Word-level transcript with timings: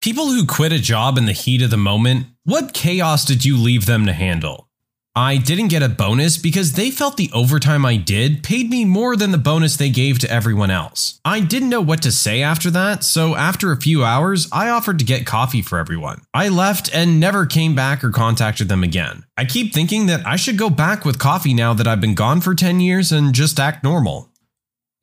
People 0.00 0.28
who 0.28 0.46
quit 0.46 0.70
a 0.70 0.78
job 0.78 1.18
in 1.18 1.26
the 1.26 1.32
heat 1.32 1.60
of 1.60 1.70
the 1.70 1.76
moment, 1.76 2.26
what 2.44 2.72
chaos 2.72 3.24
did 3.24 3.44
you 3.44 3.58
leave 3.58 3.86
them 3.86 4.06
to 4.06 4.12
handle? 4.12 4.68
I 5.16 5.38
didn't 5.38 5.68
get 5.68 5.82
a 5.82 5.88
bonus 5.88 6.38
because 6.38 6.74
they 6.74 6.92
felt 6.92 7.16
the 7.16 7.32
overtime 7.34 7.84
I 7.84 7.96
did 7.96 8.44
paid 8.44 8.70
me 8.70 8.84
more 8.84 9.16
than 9.16 9.32
the 9.32 9.38
bonus 9.38 9.76
they 9.76 9.90
gave 9.90 10.20
to 10.20 10.30
everyone 10.30 10.70
else. 10.70 11.18
I 11.24 11.40
didn't 11.40 11.70
know 11.70 11.80
what 11.80 12.00
to 12.02 12.12
say 12.12 12.42
after 12.42 12.70
that, 12.70 13.02
so 13.02 13.34
after 13.34 13.72
a 13.72 13.80
few 13.80 14.04
hours, 14.04 14.46
I 14.52 14.68
offered 14.68 15.00
to 15.00 15.04
get 15.04 15.26
coffee 15.26 15.62
for 15.62 15.80
everyone. 15.80 16.20
I 16.32 16.48
left 16.48 16.94
and 16.94 17.18
never 17.18 17.44
came 17.44 17.74
back 17.74 18.04
or 18.04 18.10
contacted 18.10 18.68
them 18.68 18.84
again. 18.84 19.24
I 19.36 19.46
keep 19.46 19.74
thinking 19.74 20.06
that 20.06 20.24
I 20.24 20.36
should 20.36 20.58
go 20.58 20.70
back 20.70 21.04
with 21.04 21.18
coffee 21.18 21.54
now 21.54 21.74
that 21.74 21.88
I've 21.88 22.00
been 22.00 22.14
gone 22.14 22.40
for 22.40 22.54
10 22.54 22.78
years 22.78 23.10
and 23.10 23.34
just 23.34 23.58
act 23.58 23.82
normal. 23.82 24.30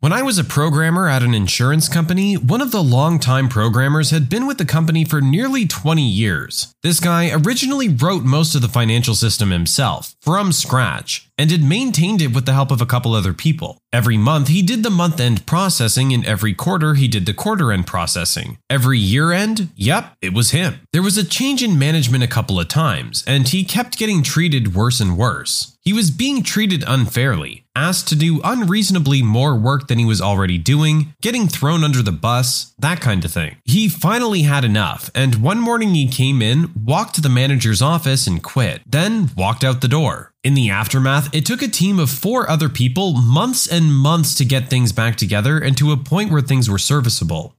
When 0.05 0.13
I 0.13 0.21
was 0.21 0.37
a 0.37 0.43
programmer 0.43 1.09
at 1.09 1.23
an 1.23 1.33
insurance 1.33 1.89
company, 1.89 2.35
one 2.35 2.61
of 2.61 2.69
the 2.69 2.83
longtime 2.83 3.49
programmers 3.49 4.11
had 4.11 4.29
been 4.29 4.45
with 4.45 4.59
the 4.59 4.63
company 4.63 5.03
for 5.03 5.19
nearly 5.19 5.65
20 5.65 6.03
years. 6.03 6.75
This 6.83 6.99
guy 6.99 7.31
originally 7.33 7.89
wrote 7.89 8.21
most 8.21 8.53
of 8.53 8.61
the 8.61 8.67
financial 8.67 9.15
system 9.15 9.49
himself, 9.49 10.15
from 10.21 10.51
scratch, 10.51 11.27
and 11.37 11.51
had 11.51 11.63
maintained 11.63 12.21
it 12.21 12.33
with 12.33 12.45
the 12.45 12.53
help 12.53 12.71
of 12.71 12.81
a 12.81 12.85
couple 12.85 13.13
other 13.13 13.33
people. 13.33 13.77
Every 13.91 14.17
month, 14.17 14.49
he 14.49 14.61
did 14.61 14.83
the 14.83 14.89
month 14.89 15.19
end 15.19 15.45
processing, 15.45 16.13
and 16.13 16.25
every 16.25 16.53
quarter, 16.53 16.95
he 16.95 17.07
did 17.07 17.25
the 17.25 17.33
quarter 17.33 17.71
end 17.71 17.87
processing. 17.87 18.57
Every 18.69 18.99
year 18.99 19.31
end, 19.31 19.69
yep, 19.75 20.15
it 20.21 20.33
was 20.33 20.51
him. 20.51 20.81
There 20.91 21.01
was 21.01 21.17
a 21.17 21.25
change 21.25 21.63
in 21.63 21.79
management 21.79 22.23
a 22.23 22.27
couple 22.27 22.59
of 22.59 22.67
times, 22.67 23.23
and 23.25 23.47
he 23.47 23.63
kept 23.63 23.97
getting 23.97 24.23
treated 24.23 24.75
worse 24.75 24.99
and 24.99 25.17
worse. 25.17 25.77
He 25.81 25.93
was 25.93 26.09
being 26.09 26.41
treated 26.41 26.83
unfairly, 26.87 27.63
asked 27.75 28.07
to 28.07 28.15
do 28.15 28.41
unreasonably 28.43 29.21
more 29.21 29.55
work 29.55 29.87
than 29.87 29.99
he 29.99 30.05
was 30.05 30.19
already 30.19 30.57
doing, 30.57 31.13
getting 31.21 31.47
thrown 31.47 31.83
under 31.83 32.01
the 32.01 32.11
bus, 32.11 32.73
that 32.79 33.01
kind 33.01 33.23
of 33.23 33.31
thing. 33.31 33.57
He 33.65 33.87
finally 33.87 34.41
had 34.41 34.65
enough, 34.65 35.11
and 35.13 35.35
one 35.35 35.59
morning 35.59 35.93
he 35.93 36.07
came 36.07 36.41
in, 36.41 36.71
walked 36.83 37.13
to 37.15 37.21
the 37.21 37.29
manager's 37.29 37.83
office, 37.83 38.25
and 38.25 38.41
quit, 38.41 38.81
then 38.87 39.29
walked 39.37 39.63
out 39.63 39.81
the 39.81 39.87
door. 39.87 40.31
In 40.45 40.53
the 40.53 40.69
aftermath, 40.69 41.33
it 41.33 41.43
took 41.43 41.63
a 41.63 41.67
team 41.67 41.97
of 41.97 42.11
four 42.11 42.47
other 42.47 42.69
people 42.69 43.13
months 43.13 43.65
and 43.65 43.91
months 43.91 44.35
to 44.35 44.45
get 44.45 44.69
things 44.69 44.91
back 44.91 45.15
together 45.15 45.57
and 45.57 45.75
to 45.75 45.91
a 45.91 45.97
point 45.97 46.31
where 46.31 46.39
things 46.39 46.69
were 46.69 46.77
serviceable. 46.77 47.55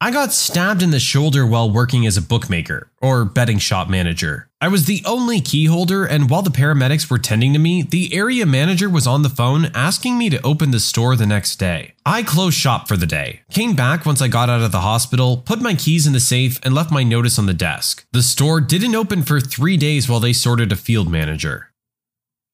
I 0.00 0.10
got 0.10 0.32
stabbed 0.32 0.82
in 0.82 0.92
the 0.92 0.98
shoulder 0.98 1.44
while 1.44 1.70
working 1.70 2.06
as 2.06 2.16
a 2.16 2.22
bookmaker, 2.22 2.90
or 3.02 3.26
betting 3.26 3.58
shop 3.58 3.90
manager. 3.90 4.48
I 4.62 4.68
was 4.68 4.86
the 4.86 5.02
only 5.04 5.42
key 5.42 5.66
holder, 5.66 6.06
and 6.06 6.30
while 6.30 6.40
the 6.40 6.48
paramedics 6.48 7.10
were 7.10 7.18
tending 7.18 7.52
to 7.52 7.58
me, 7.58 7.82
the 7.82 8.14
area 8.14 8.46
manager 8.46 8.88
was 8.88 9.06
on 9.06 9.20
the 9.20 9.28
phone 9.28 9.66
asking 9.74 10.16
me 10.16 10.30
to 10.30 10.40
open 10.40 10.70
the 10.70 10.80
store 10.80 11.16
the 11.16 11.26
next 11.26 11.56
day. 11.56 11.92
I 12.06 12.22
closed 12.22 12.56
shop 12.56 12.88
for 12.88 12.96
the 12.96 13.06
day, 13.06 13.42
came 13.50 13.76
back 13.76 14.06
once 14.06 14.22
I 14.22 14.28
got 14.28 14.48
out 14.48 14.62
of 14.62 14.72
the 14.72 14.80
hospital, 14.80 15.36
put 15.36 15.60
my 15.60 15.74
keys 15.74 16.06
in 16.06 16.14
the 16.14 16.20
safe, 16.20 16.58
and 16.62 16.72
left 16.72 16.90
my 16.90 17.02
notice 17.02 17.38
on 17.38 17.44
the 17.44 17.52
desk. 17.52 18.06
The 18.12 18.22
store 18.22 18.62
didn't 18.62 18.94
open 18.94 19.20
for 19.20 19.38
three 19.38 19.76
days 19.76 20.08
while 20.08 20.20
they 20.20 20.32
sorted 20.32 20.72
a 20.72 20.76
field 20.76 21.10
manager. 21.10 21.69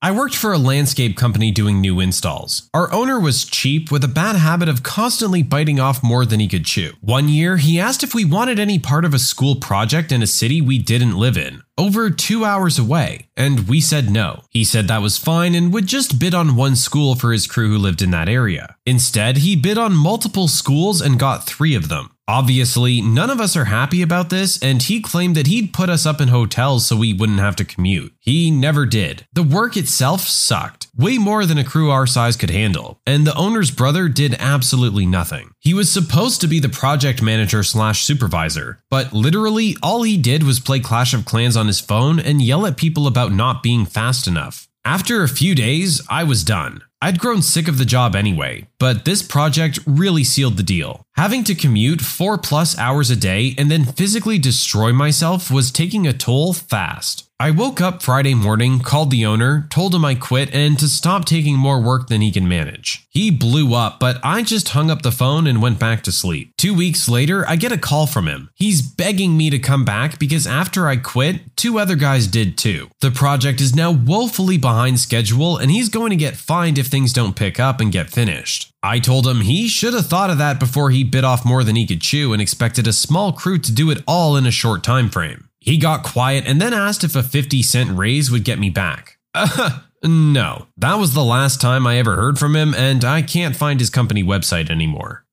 I 0.02 0.12
worked 0.12 0.36
for 0.36 0.52
a 0.52 0.58
landscape 0.58 1.16
company 1.16 1.50
doing 1.50 1.80
new 1.80 2.00
installs. 2.00 2.68
Our 2.74 2.92
owner 2.92 3.18
was 3.18 3.46
cheap 3.46 3.90
with 3.90 4.04
a 4.04 4.08
bad 4.08 4.36
habit 4.36 4.68
of 4.68 4.82
constantly 4.82 5.42
biting 5.42 5.80
off 5.80 6.02
more 6.02 6.26
than 6.26 6.38
he 6.38 6.48
could 6.48 6.66
chew. 6.66 6.92
One 7.00 7.30
year, 7.30 7.56
he 7.56 7.80
asked 7.80 8.02
if 8.02 8.14
we 8.14 8.24
wanted 8.24 8.58
any 8.58 8.78
part 8.78 9.06
of 9.06 9.14
a 9.14 9.18
school 9.18 9.56
project 9.56 10.12
in 10.12 10.22
a 10.22 10.26
city 10.26 10.60
we 10.60 10.78
didn't 10.78 11.16
live 11.16 11.38
in, 11.38 11.62
over 11.78 12.10
two 12.10 12.44
hours 12.44 12.78
away, 12.78 13.28
and 13.38 13.66
we 13.68 13.80
said 13.80 14.10
no. 14.10 14.42
He 14.50 14.64
said 14.64 14.86
that 14.88 15.02
was 15.02 15.16
fine 15.16 15.54
and 15.54 15.72
would 15.72 15.86
just 15.86 16.20
bid 16.20 16.34
on 16.34 16.56
one 16.56 16.76
school 16.76 17.14
for 17.14 17.32
his 17.32 17.46
crew 17.46 17.68
who 17.68 17.78
lived 17.78 18.02
in 18.02 18.10
that 18.10 18.28
area. 18.28 18.76
Instead, 18.84 19.38
he 19.38 19.56
bid 19.56 19.78
on 19.78 19.96
multiple 19.96 20.46
schools 20.46 21.00
and 21.00 21.18
got 21.18 21.46
three 21.46 21.74
of 21.74 21.88
them. 21.88 22.15
Obviously, 22.28 23.00
none 23.00 23.30
of 23.30 23.40
us 23.40 23.56
are 23.56 23.66
happy 23.66 24.02
about 24.02 24.30
this, 24.30 24.60
and 24.60 24.82
he 24.82 25.00
claimed 25.00 25.36
that 25.36 25.46
he'd 25.46 25.72
put 25.72 25.88
us 25.88 26.04
up 26.04 26.20
in 26.20 26.26
hotels 26.28 26.84
so 26.84 26.96
we 26.96 27.12
wouldn't 27.12 27.38
have 27.38 27.54
to 27.54 27.64
commute. 27.64 28.12
He 28.18 28.50
never 28.50 28.84
did. 28.84 29.26
The 29.32 29.44
work 29.44 29.76
itself 29.76 30.22
sucked, 30.22 30.88
way 30.96 31.18
more 31.18 31.46
than 31.46 31.56
a 31.56 31.62
crew 31.62 31.90
our 31.90 32.06
size 32.06 32.36
could 32.36 32.50
handle, 32.50 32.98
and 33.06 33.24
the 33.24 33.36
owner's 33.36 33.70
brother 33.70 34.08
did 34.08 34.34
absolutely 34.40 35.06
nothing. 35.06 35.52
He 35.60 35.72
was 35.72 35.90
supposed 35.90 36.40
to 36.40 36.48
be 36.48 36.58
the 36.58 36.68
project 36.68 37.22
manager 37.22 37.62
slash 37.62 38.02
supervisor, 38.02 38.80
but 38.90 39.12
literally 39.12 39.76
all 39.80 40.02
he 40.02 40.16
did 40.16 40.42
was 40.42 40.58
play 40.58 40.80
Clash 40.80 41.14
of 41.14 41.24
Clans 41.24 41.56
on 41.56 41.68
his 41.68 41.80
phone 41.80 42.18
and 42.18 42.42
yell 42.42 42.66
at 42.66 42.76
people 42.76 43.06
about 43.06 43.32
not 43.32 43.62
being 43.62 43.86
fast 43.86 44.26
enough. 44.26 44.66
After 44.84 45.22
a 45.22 45.28
few 45.28 45.54
days, 45.54 46.00
I 46.08 46.24
was 46.24 46.44
done. 46.44 46.82
I'd 47.02 47.18
grown 47.18 47.42
sick 47.42 47.68
of 47.68 47.76
the 47.76 47.84
job 47.84 48.16
anyway, 48.16 48.68
but 48.78 49.04
this 49.04 49.22
project 49.22 49.78
really 49.86 50.24
sealed 50.24 50.56
the 50.56 50.62
deal. 50.62 51.02
Having 51.16 51.44
to 51.44 51.54
commute 51.54 52.00
4 52.02 52.38
plus 52.38 52.78
hours 52.78 53.10
a 53.10 53.16
day 53.16 53.54
and 53.56 53.70
then 53.70 53.84
physically 53.84 54.38
destroy 54.38 54.92
myself 54.92 55.50
was 55.50 55.70
taking 55.70 56.06
a 56.06 56.12
toll 56.12 56.52
fast. 56.52 57.26
I 57.38 57.50
woke 57.50 57.82
up 57.82 58.02
Friday 58.02 58.32
morning, 58.32 58.80
called 58.80 59.10
the 59.10 59.26
owner, 59.26 59.66
told 59.68 59.94
him 59.94 60.06
I 60.06 60.14
quit 60.14 60.54
and 60.54 60.78
to 60.78 60.88
stop 60.88 61.26
taking 61.26 61.54
more 61.54 61.82
work 61.82 62.08
than 62.08 62.22
he 62.22 62.32
can 62.32 62.48
manage. 62.48 63.06
He 63.10 63.30
blew 63.30 63.74
up, 63.74 64.00
but 64.00 64.18
I 64.24 64.42
just 64.42 64.70
hung 64.70 64.90
up 64.90 65.02
the 65.02 65.12
phone 65.12 65.46
and 65.46 65.60
went 65.60 65.78
back 65.78 66.02
to 66.04 66.12
sleep. 66.12 66.54
Two 66.56 66.72
weeks 66.72 67.10
later, 67.10 67.46
I 67.46 67.56
get 67.56 67.72
a 67.72 67.78
call 67.78 68.06
from 68.06 68.26
him. 68.26 68.48
He's 68.54 68.80
begging 68.80 69.36
me 69.36 69.50
to 69.50 69.58
come 69.58 69.84
back 69.84 70.18
because 70.18 70.46
after 70.46 70.86
I 70.86 70.96
quit, 70.96 71.54
two 71.56 71.78
other 71.78 71.94
guys 71.94 72.26
did 72.26 72.56
too. 72.56 72.88
The 73.02 73.10
project 73.10 73.60
is 73.60 73.76
now 73.76 73.92
woefully 73.92 74.56
behind 74.56 74.98
schedule 74.98 75.58
and 75.58 75.70
he's 75.70 75.90
going 75.90 76.10
to 76.10 76.16
get 76.16 76.36
fined 76.36 76.78
if 76.78 76.86
things 76.86 77.12
don't 77.12 77.36
pick 77.36 77.60
up 77.60 77.82
and 77.82 77.92
get 77.92 78.08
finished. 78.08 78.72
I 78.82 79.00
told 79.00 79.26
him 79.26 79.40
he 79.40 79.68
should 79.68 79.94
have 79.94 80.06
thought 80.06 80.30
of 80.30 80.38
that 80.38 80.60
before 80.60 80.90
he 80.90 81.02
bit 81.02 81.24
off 81.24 81.44
more 81.44 81.64
than 81.64 81.76
he 81.76 81.86
could 81.86 82.00
chew 82.00 82.32
and 82.32 82.40
expected 82.40 82.86
a 82.86 82.92
small 82.92 83.32
crew 83.32 83.58
to 83.58 83.72
do 83.72 83.90
it 83.90 84.02
all 84.06 84.36
in 84.36 84.46
a 84.46 84.50
short 84.50 84.84
time 84.84 85.10
frame. 85.10 85.48
He 85.60 85.78
got 85.78 86.04
quiet 86.04 86.44
and 86.46 86.60
then 86.60 86.72
asked 86.72 87.02
if 87.02 87.16
a 87.16 87.22
50 87.22 87.62
cent 87.62 87.96
raise 87.96 88.30
would 88.30 88.44
get 88.44 88.58
me 88.58 88.70
back. 88.70 89.18
No, 90.04 90.66
that 90.76 90.98
was 90.98 91.14
the 91.14 91.24
last 91.24 91.60
time 91.60 91.86
I 91.86 91.98
ever 91.98 92.16
heard 92.16 92.38
from 92.38 92.54
him, 92.54 92.74
and 92.74 93.04
I 93.04 93.22
can't 93.22 93.56
find 93.56 93.80
his 93.80 93.90
company 93.90 94.22
website 94.22 94.70
anymore. 94.70 95.24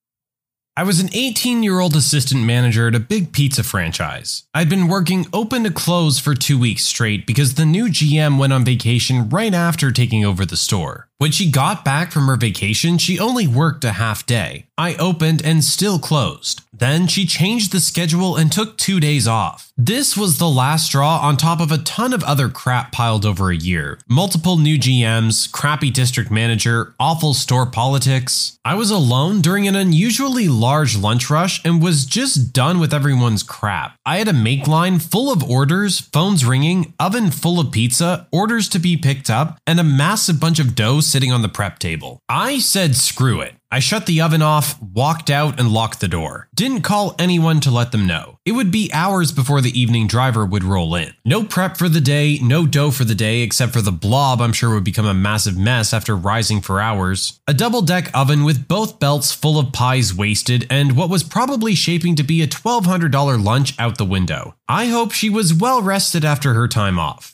I 0.75 0.81
was 0.81 0.99
an 0.99 1.09
18 1.13 1.61
year 1.61 1.79
old 1.79 1.95
assistant 1.95 2.43
manager 2.43 2.87
at 2.87 2.95
a 2.95 2.99
big 2.99 3.31
pizza 3.31 3.63
franchise. 3.63 4.45
I'd 4.55 4.69
been 4.69 4.87
working 4.87 5.27
open 5.31 5.63
to 5.65 5.71
close 5.71 6.17
for 6.17 6.33
two 6.33 6.57
weeks 6.57 6.83
straight 6.83 7.27
because 7.27 7.53
the 7.53 7.65
new 7.65 7.85
GM 7.85 8.39
went 8.39 8.53
on 8.53 8.65
vacation 8.65 9.29
right 9.29 9.53
after 9.53 9.91
taking 9.91 10.25
over 10.25 10.45
the 10.45 10.57
store. 10.57 11.09
When 11.23 11.31
she 11.31 11.49
got 11.49 11.85
back 11.85 12.11
from 12.11 12.27
her 12.27 12.35
vacation, 12.35 12.97
she 12.97 13.17
only 13.17 13.47
worked 13.47 13.85
a 13.85 13.93
half 13.93 14.25
day. 14.25 14.65
I 14.77 14.95
opened 14.95 15.41
and 15.41 15.63
still 15.63 15.97
closed. 15.97 16.63
Then 16.73 17.07
she 17.07 17.25
changed 17.25 17.71
the 17.71 17.79
schedule 17.79 18.35
and 18.35 18.51
took 18.51 18.77
two 18.77 18.99
days 18.99 19.27
off. 19.27 19.71
This 19.77 20.17
was 20.17 20.37
the 20.37 20.49
last 20.49 20.87
straw 20.87 21.19
on 21.21 21.37
top 21.37 21.61
of 21.61 21.71
a 21.71 21.77
ton 21.77 22.13
of 22.13 22.23
other 22.23 22.49
crap 22.49 22.91
piled 22.91 23.25
over 23.25 23.51
a 23.51 23.55
year. 23.55 23.99
Multiple 24.09 24.57
new 24.57 24.77
GMs, 24.77 25.51
crappy 25.51 25.91
district 25.91 26.31
manager, 26.31 26.95
awful 26.99 27.33
store 27.33 27.67
politics. 27.67 28.57
I 28.65 28.73
was 28.75 28.89
alone 28.89 29.41
during 29.41 29.67
an 29.67 29.75
unusually 29.75 30.47
large 30.47 30.97
lunch 30.97 31.29
rush 31.29 31.63
and 31.63 31.81
was 31.81 32.05
just 32.05 32.53
done 32.53 32.79
with 32.79 32.93
everyone's 32.93 33.43
crap. 33.43 33.95
I 34.05 34.17
had 34.17 34.27
a 34.27 34.33
make 34.33 34.67
line 34.67 34.99
full 34.99 35.31
of 35.31 35.43
orders, 35.43 35.99
phones 35.99 36.45
ringing, 36.45 36.93
oven 36.99 37.29
full 37.29 37.59
of 37.59 37.71
pizza, 37.71 38.27
orders 38.31 38.67
to 38.69 38.79
be 38.79 38.97
picked 38.97 39.29
up, 39.29 39.59
and 39.67 39.79
a 39.79 39.83
massive 39.83 40.39
bunch 40.39 40.59
of 40.59 40.75
dough 40.75 41.01
sitting 41.13 41.31
on 41.31 41.43
the 41.43 41.47
prep 41.47 41.77
table. 41.77 42.19
I 42.27 42.57
said 42.57 42.95
screw 42.95 43.39
it. 43.39 43.53
I 43.71 43.79
shut 43.79 44.07
the 44.07 44.21
oven 44.21 44.41
off, 44.41 44.81
walked 44.81 45.29
out, 45.29 45.59
and 45.59 45.71
locked 45.71 45.99
the 45.99 46.07
door. 46.07 46.47
Didn't 46.55 46.81
call 46.81 47.15
anyone 47.19 47.59
to 47.61 47.71
let 47.71 47.91
them 47.91 48.07
know. 48.07 48.37
It 48.45 48.53
would 48.53 48.71
be 48.71 48.91
hours 48.93 49.31
before 49.31 49.61
the 49.61 49.79
evening 49.79 50.07
driver 50.07 50.43
would 50.43 50.63
roll 50.63 50.95
in. 50.95 51.13
No 51.23 51.43
prep 51.43 51.77
for 51.77 51.87
the 51.87 52.01
day, 52.01 52.39
no 52.41 52.65
dough 52.65 52.91
for 52.91 53.03
the 53.03 53.15
day, 53.15 53.41
except 53.41 53.73
for 53.73 53.81
the 53.81 53.91
blob 53.91 54.41
I'm 54.41 54.53
sure 54.53 54.73
would 54.73 54.83
become 54.83 55.05
a 55.05 55.13
massive 55.13 55.57
mess 55.57 55.93
after 55.93 56.15
rising 56.15 56.61
for 56.61 56.79
hours. 56.79 57.39
A 57.47 57.53
double 57.53 57.81
deck 57.81 58.09
oven 58.13 58.43
with 58.43 58.67
both 58.67 58.99
belts 58.99 59.31
full 59.31 59.59
of 59.59 59.71
pies 59.71 60.15
wasted, 60.15 60.65
and 60.69 60.95
what 60.95 61.09
was 61.09 61.23
probably 61.23 61.75
shaping 61.75 62.15
to 62.15 62.23
be 62.23 62.41
a 62.41 62.47
$1,200 62.47 63.43
lunch 63.43 63.73
out 63.79 63.97
the 63.99 64.05
window. 64.05 64.55
I 64.67 64.87
hope 64.87 65.11
she 65.11 65.29
was 65.29 65.53
well 65.53 65.81
rested 65.81 66.25
after 66.25 66.53
her 66.53 66.67
time 66.67 66.99
off. 66.99 67.33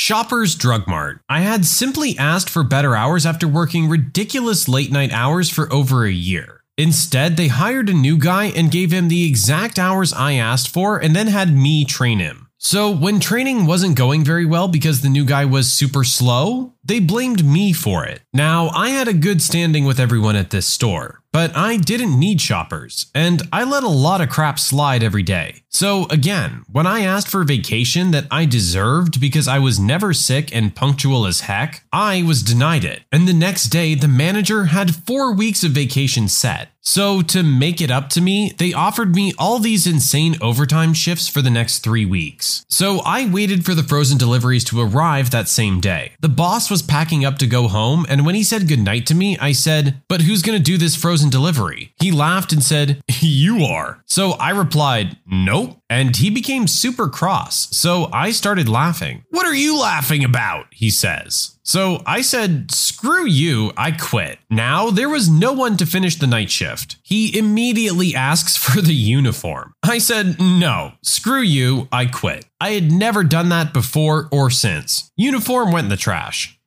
Shoppers 0.00 0.54
Drug 0.54 0.86
Mart. 0.86 1.20
I 1.28 1.40
had 1.40 1.66
simply 1.66 2.16
asked 2.18 2.48
for 2.48 2.62
better 2.62 2.94
hours 2.94 3.26
after 3.26 3.48
working 3.48 3.88
ridiculous 3.88 4.68
late 4.68 4.92
night 4.92 5.12
hours 5.12 5.50
for 5.50 5.70
over 5.72 6.04
a 6.04 6.12
year. 6.12 6.62
Instead, 6.76 7.36
they 7.36 7.48
hired 7.48 7.88
a 7.88 7.92
new 7.92 8.16
guy 8.16 8.44
and 8.44 8.70
gave 8.70 8.92
him 8.92 9.08
the 9.08 9.26
exact 9.26 9.76
hours 9.76 10.12
I 10.12 10.34
asked 10.34 10.68
for 10.72 10.98
and 10.98 11.16
then 11.16 11.26
had 11.26 11.52
me 11.52 11.84
train 11.84 12.20
him. 12.20 12.46
So, 12.58 12.90
when 12.90 13.18
training 13.18 13.66
wasn't 13.66 13.96
going 13.96 14.24
very 14.24 14.46
well 14.46 14.68
because 14.68 15.00
the 15.00 15.08
new 15.08 15.24
guy 15.24 15.44
was 15.44 15.72
super 15.72 16.04
slow, 16.04 16.74
they 16.84 17.00
blamed 17.00 17.44
me 17.44 17.72
for 17.72 18.04
it. 18.04 18.20
Now, 18.38 18.68
I 18.68 18.90
had 18.90 19.08
a 19.08 19.14
good 19.14 19.42
standing 19.42 19.84
with 19.84 19.98
everyone 19.98 20.36
at 20.36 20.50
this 20.50 20.64
store, 20.64 21.22
but 21.32 21.56
I 21.56 21.76
didn't 21.76 22.16
need 22.16 22.40
shoppers, 22.40 23.10
and 23.12 23.42
I 23.52 23.64
let 23.64 23.82
a 23.82 23.88
lot 23.88 24.20
of 24.20 24.28
crap 24.28 24.60
slide 24.60 25.02
every 25.02 25.24
day. 25.24 25.62
So, 25.70 26.06
again, 26.08 26.62
when 26.70 26.86
I 26.86 27.00
asked 27.00 27.28
for 27.28 27.44
vacation 27.44 28.10
that 28.12 28.26
I 28.30 28.46
deserved 28.46 29.20
because 29.20 29.46
I 29.46 29.58
was 29.58 29.78
never 29.78 30.14
sick 30.14 30.54
and 30.54 30.74
punctual 30.74 31.26
as 31.26 31.42
heck, 31.42 31.84
I 31.92 32.22
was 32.22 32.42
denied 32.42 32.84
it. 32.84 33.02
And 33.12 33.28
the 33.28 33.34
next 33.34 33.66
day, 33.66 33.94
the 33.94 34.08
manager 34.08 34.66
had 34.66 34.94
four 34.94 35.34
weeks 35.34 35.62
of 35.64 35.72
vacation 35.72 36.28
set. 36.28 36.70
So, 36.80 37.20
to 37.20 37.42
make 37.42 37.82
it 37.82 37.90
up 37.90 38.08
to 38.10 38.22
me, 38.22 38.54
they 38.56 38.72
offered 38.72 39.14
me 39.14 39.34
all 39.38 39.58
these 39.58 39.86
insane 39.86 40.36
overtime 40.40 40.94
shifts 40.94 41.28
for 41.28 41.42
the 41.42 41.50
next 41.50 41.80
three 41.80 42.06
weeks. 42.06 42.64
So, 42.70 43.00
I 43.04 43.28
waited 43.28 43.66
for 43.66 43.74
the 43.74 43.82
frozen 43.82 44.16
deliveries 44.16 44.64
to 44.64 44.80
arrive 44.80 45.30
that 45.30 45.48
same 45.48 45.80
day. 45.80 46.12
The 46.20 46.30
boss 46.30 46.70
was 46.70 46.80
packing 46.80 47.26
up 47.26 47.36
to 47.38 47.46
go 47.46 47.68
home, 47.68 48.06
and 48.08 48.24
when 48.28 48.34
he 48.34 48.44
said 48.44 48.68
goodnight 48.68 49.06
to 49.06 49.14
me, 49.14 49.38
I 49.38 49.52
said, 49.52 50.02
But 50.06 50.20
who's 50.20 50.42
gonna 50.42 50.58
do 50.58 50.76
this 50.76 50.94
frozen 50.94 51.30
delivery? 51.30 51.94
He 51.98 52.12
laughed 52.12 52.52
and 52.52 52.62
said, 52.62 53.00
You 53.20 53.64
are. 53.64 54.02
So 54.04 54.32
I 54.32 54.50
replied, 54.50 55.16
Nope. 55.24 55.80
And 55.88 56.14
he 56.14 56.28
became 56.28 56.66
super 56.66 57.08
cross. 57.08 57.74
So 57.74 58.10
I 58.12 58.32
started 58.32 58.68
laughing. 58.68 59.24
What 59.30 59.46
are 59.46 59.54
you 59.54 59.80
laughing 59.80 60.24
about? 60.24 60.66
He 60.72 60.90
says. 60.90 61.58
So 61.62 62.02
I 62.06 62.22
said, 62.22 62.70
screw 62.70 63.26
you, 63.26 63.72
I 63.76 63.90
quit. 63.90 64.38
Now 64.48 64.88
there 64.88 65.10
was 65.10 65.28
no 65.28 65.52
one 65.52 65.76
to 65.76 65.84
finish 65.84 66.16
the 66.16 66.26
night 66.26 66.50
shift. 66.50 66.96
He 67.02 67.38
immediately 67.38 68.14
asks 68.14 68.56
for 68.64 68.80
the 68.80 68.94
uniform. 68.94 69.74
I 69.82 69.98
said, 69.98 70.40
no, 70.40 70.92
screw 71.02 71.42
you, 71.42 71.86
I 71.92 72.06
quit. 72.06 72.46
I 72.58 72.70
had 72.70 72.90
never 72.90 73.22
done 73.22 73.50
that 73.50 73.74
before 73.74 74.28
or 74.32 74.48
since. 74.48 75.10
Uniform 75.16 75.70
went 75.70 75.84
in 75.84 75.90
the 75.90 75.96
trash. 75.98 76.57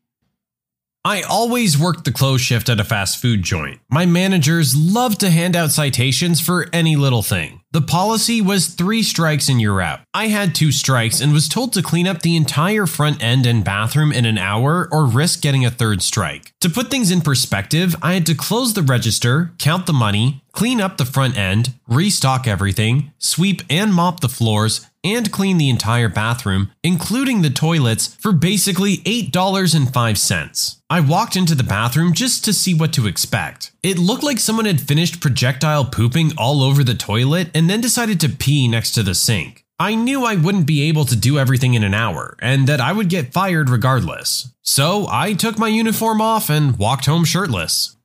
I 1.04 1.24
always 1.24 1.80
worked 1.80 2.06
the 2.06 2.12
close 2.12 2.42
shift 2.42 2.70
at 2.70 2.80
a 2.80 2.84
fast 2.84 3.20
food 3.20 3.42
joint. 3.42 3.82
My 3.90 4.06
managers 4.06 4.76
loved 4.76 5.20
to 5.22 5.32
hand 5.32 5.56
out 5.56 5.72
citations 5.72 6.40
for 6.40 6.68
any 6.72 6.96
little 6.96 7.24
thing. 7.24 7.62
The 7.72 7.82
policy 7.82 8.40
was 8.40 8.68
three 8.68 9.02
strikes 9.02 9.50
and 9.50 9.60
you're 9.60 9.82
out. 9.82 10.02
I 10.14 10.28
had 10.28 10.54
two 10.54 10.72
strikes 10.72 11.20
and 11.20 11.34
was 11.34 11.50
told 11.50 11.74
to 11.74 11.82
clean 11.82 12.06
up 12.06 12.22
the 12.22 12.36
entire 12.36 12.86
front 12.86 13.24
end 13.24 13.48
and 13.48 13.64
bathroom 13.64 14.12
in 14.12 14.26
an 14.26 14.38
hour 14.38 14.88
or 14.92 15.06
risk 15.08 15.42
getting 15.42 15.66
a 15.66 15.72
third 15.72 16.04
strike. 16.04 16.54
To 16.60 16.70
put 16.70 16.92
things 16.92 17.10
in 17.10 17.22
perspective, 17.22 17.96
I 18.04 18.14
had 18.14 18.28
to 18.28 18.36
close 18.36 18.76
the 18.76 18.84
register, 18.84 19.54
count 19.58 19.88
the 19.88 19.94
money, 19.94 20.44
clean 20.52 20.80
up 20.80 20.98
the 20.98 21.06
front 21.06 21.36
end, 21.36 21.74
restock 21.88 22.46
everything, 22.46 23.12
sweep 23.18 23.64
and 23.72 23.92
mop 23.92 24.20
the 24.20 24.30
floors, 24.30 24.86
and 25.04 25.32
clean 25.32 25.58
the 25.58 25.70
entire 25.70 26.10
bathroom, 26.10 26.72
including 26.84 27.42
the 27.42 27.50
toilets, 27.50 28.16
for 28.16 28.32
basically 28.32 28.98
$8.05. 28.98 30.78
I 30.90 31.00
walked 31.00 31.36
into 31.36 31.56
the 31.56 31.64
bathroom 31.64 32.14
just 32.14 32.46
to 32.46 32.54
see 32.54 32.74
what 32.74 32.94
to 32.94 33.08
expect. 33.08 33.72
It 33.82 33.98
looked 33.98 34.24
like 34.24 34.40
someone 34.40 34.66
had 34.66 34.82
finished 34.82 35.22
projectile 35.22 35.86
pooping 35.86 36.34
all 36.38 36.62
over 36.62 36.84
the 36.84 36.94
toilet 36.94 37.50
and 37.56 37.70
then 37.70 37.82
decided 37.82 38.20
to 38.22 38.30
pee 38.30 38.68
next 38.68 38.92
to 38.92 39.04
the 39.04 39.16
sink. 39.16 39.66
I 39.80 39.96
knew 39.96 40.26
I 40.26 40.36
wouldn't 40.36 40.68
be 40.68 40.84
able 40.90 41.06
to 41.06 41.16
do 41.16 41.40
everything 41.40 41.74
in 41.74 41.84
an 41.84 41.96
hour 41.96 42.38
and 42.40 42.68
that 42.68 42.80
I 42.80 42.92
would 42.94 43.10
get 43.10 43.34
fired 43.34 43.68
regardless. 43.68 44.54
So 44.62 45.08
I 45.10 45.34
took 45.34 45.58
my 45.58 45.70
uniform 45.70 46.22
off 46.22 46.52
and 46.52 46.78
walked 46.78 47.08
home 47.08 47.26
shirtless. 47.26 47.98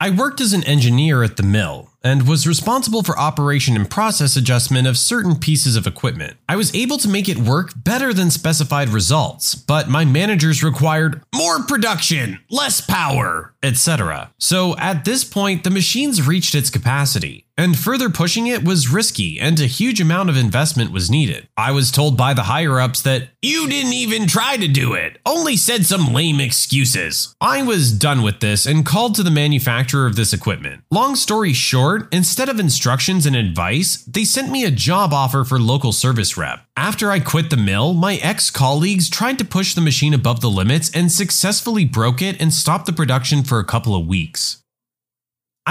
I 0.00 0.10
worked 0.10 0.40
as 0.40 0.52
an 0.52 0.64
engineer 0.64 1.22
at 1.22 1.36
the 1.36 1.44
mill 1.44 1.89
and 2.02 2.26
was 2.26 2.46
responsible 2.46 3.02
for 3.02 3.18
operation 3.18 3.76
and 3.76 3.90
process 3.90 4.36
adjustment 4.36 4.86
of 4.86 4.96
certain 4.96 5.36
pieces 5.36 5.76
of 5.76 5.86
equipment. 5.86 6.36
I 6.48 6.56
was 6.56 6.74
able 6.74 6.98
to 6.98 7.08
make 7.08 7.28
it 7.28 7.38
work 7.38 7.72
better 7.76 8.12
than 8.12 8.30
specified 8.30 8.88
results, 8.88 9.54
but 9.54 9.88
my 9.88 10.04
managers 10.04 10.64
required 10.64 11.22
more 11.34 11.62
production, 11.62 12.38
less 12.50 12.80
power, 12.80 13.54
etc. 13.62 14.32
So 14.38 14.76
at 14.78 15.04
this 15.04 15.24
point, 15.24 15.64
the 15.64 15.70
machines 15.70 16.26
reached 16.26 16.54
its 16.54 16.70
capacity, 16.70 17.46
and 17.60 17.78
further 17.78 18.08
pushing 18.08 18.46
it 18.46 18.64
was 18.64 18.90
risky 18.90 19.38
and 19.38 19.60
a 19.60 19.66
huge 19.66 20.00
amount 20.00 20.30
of 20.30 20.36
investment 20.36 20.90
was 20.90 21.10
needed. 21.10 21.46
I 21.58 21.72
was 21.72 21.90
told 21.90 22.16
by 22.16 22.32
the 22.32 22.44
higher 22.44 22.80
ups 22.80 23.02
that 23.02 23.28
you 23.42 23.68
didn't 23.68 23.92
even 23.92 24.26
try 24.26 24.56
to 24.56 24.66
do 24.66 24.94
it, 24.94 25.18
only 25.26 25.58
said 25.58 25.84
some 25.84 26.14
lame 26.14 26.40
excuses. 26.40 27.34
I 27.38 27.62
was 27.62 27.92
done 27.92 28.22
with 28.22 28.40
this 28.40 28.64
and 28.64 28.86
called 28.86 29.14
to 29.16 29.22
the 29.22 29.30
manufacturer 29.30 30.06
of 30.06 30.16
this 30.16 30.32
equipment. 30.32 30.84
Long 30.90 31.14
story 31.16 31.52
short, 31.52 32.08
instead 32.14 32.48
of 32.48 32.58
instructions 32.58 33.26
and 33.26 33.36
advice, 33.36 34.04
they 34.04 34.24
sent 34.24 34.50
me 34.50 34.64
a 34.64 34.70
job 34.70 35.12
offer 35.12 35.44
for 35.44 35.58
local 35.58 35.92
service 35.92 36.38
rep. 36.38 36.64
After 36.78 37.10
I 37.10 37.20
quit 37.20 37.50
the 37.50 37.58
mill, 37.58 37.92
my 37.92 38.16
ex 38.22 38.50
colleagues 38.50 39.10
tried 39.10 39.36
to 39.38 39.44
push 39.44 39.74
the 39.74 39.82
machine 39.82 40.14
above 40.14 40.40
the 40.40 40.48
limits 40.48 40.90
and 40.94 41.12
successfully 41.12 41.84
broke 41.84 42.22
it 42.22 42.40
and 42.40 42.54
stopped 42.54 42.86
the 42.86 42.92
production 42.94 43.42
for 43.42 43.58
a 43.58 43.64
couple 43.66 43.94
of 43.94 44.06
weeks. 44.06 44.62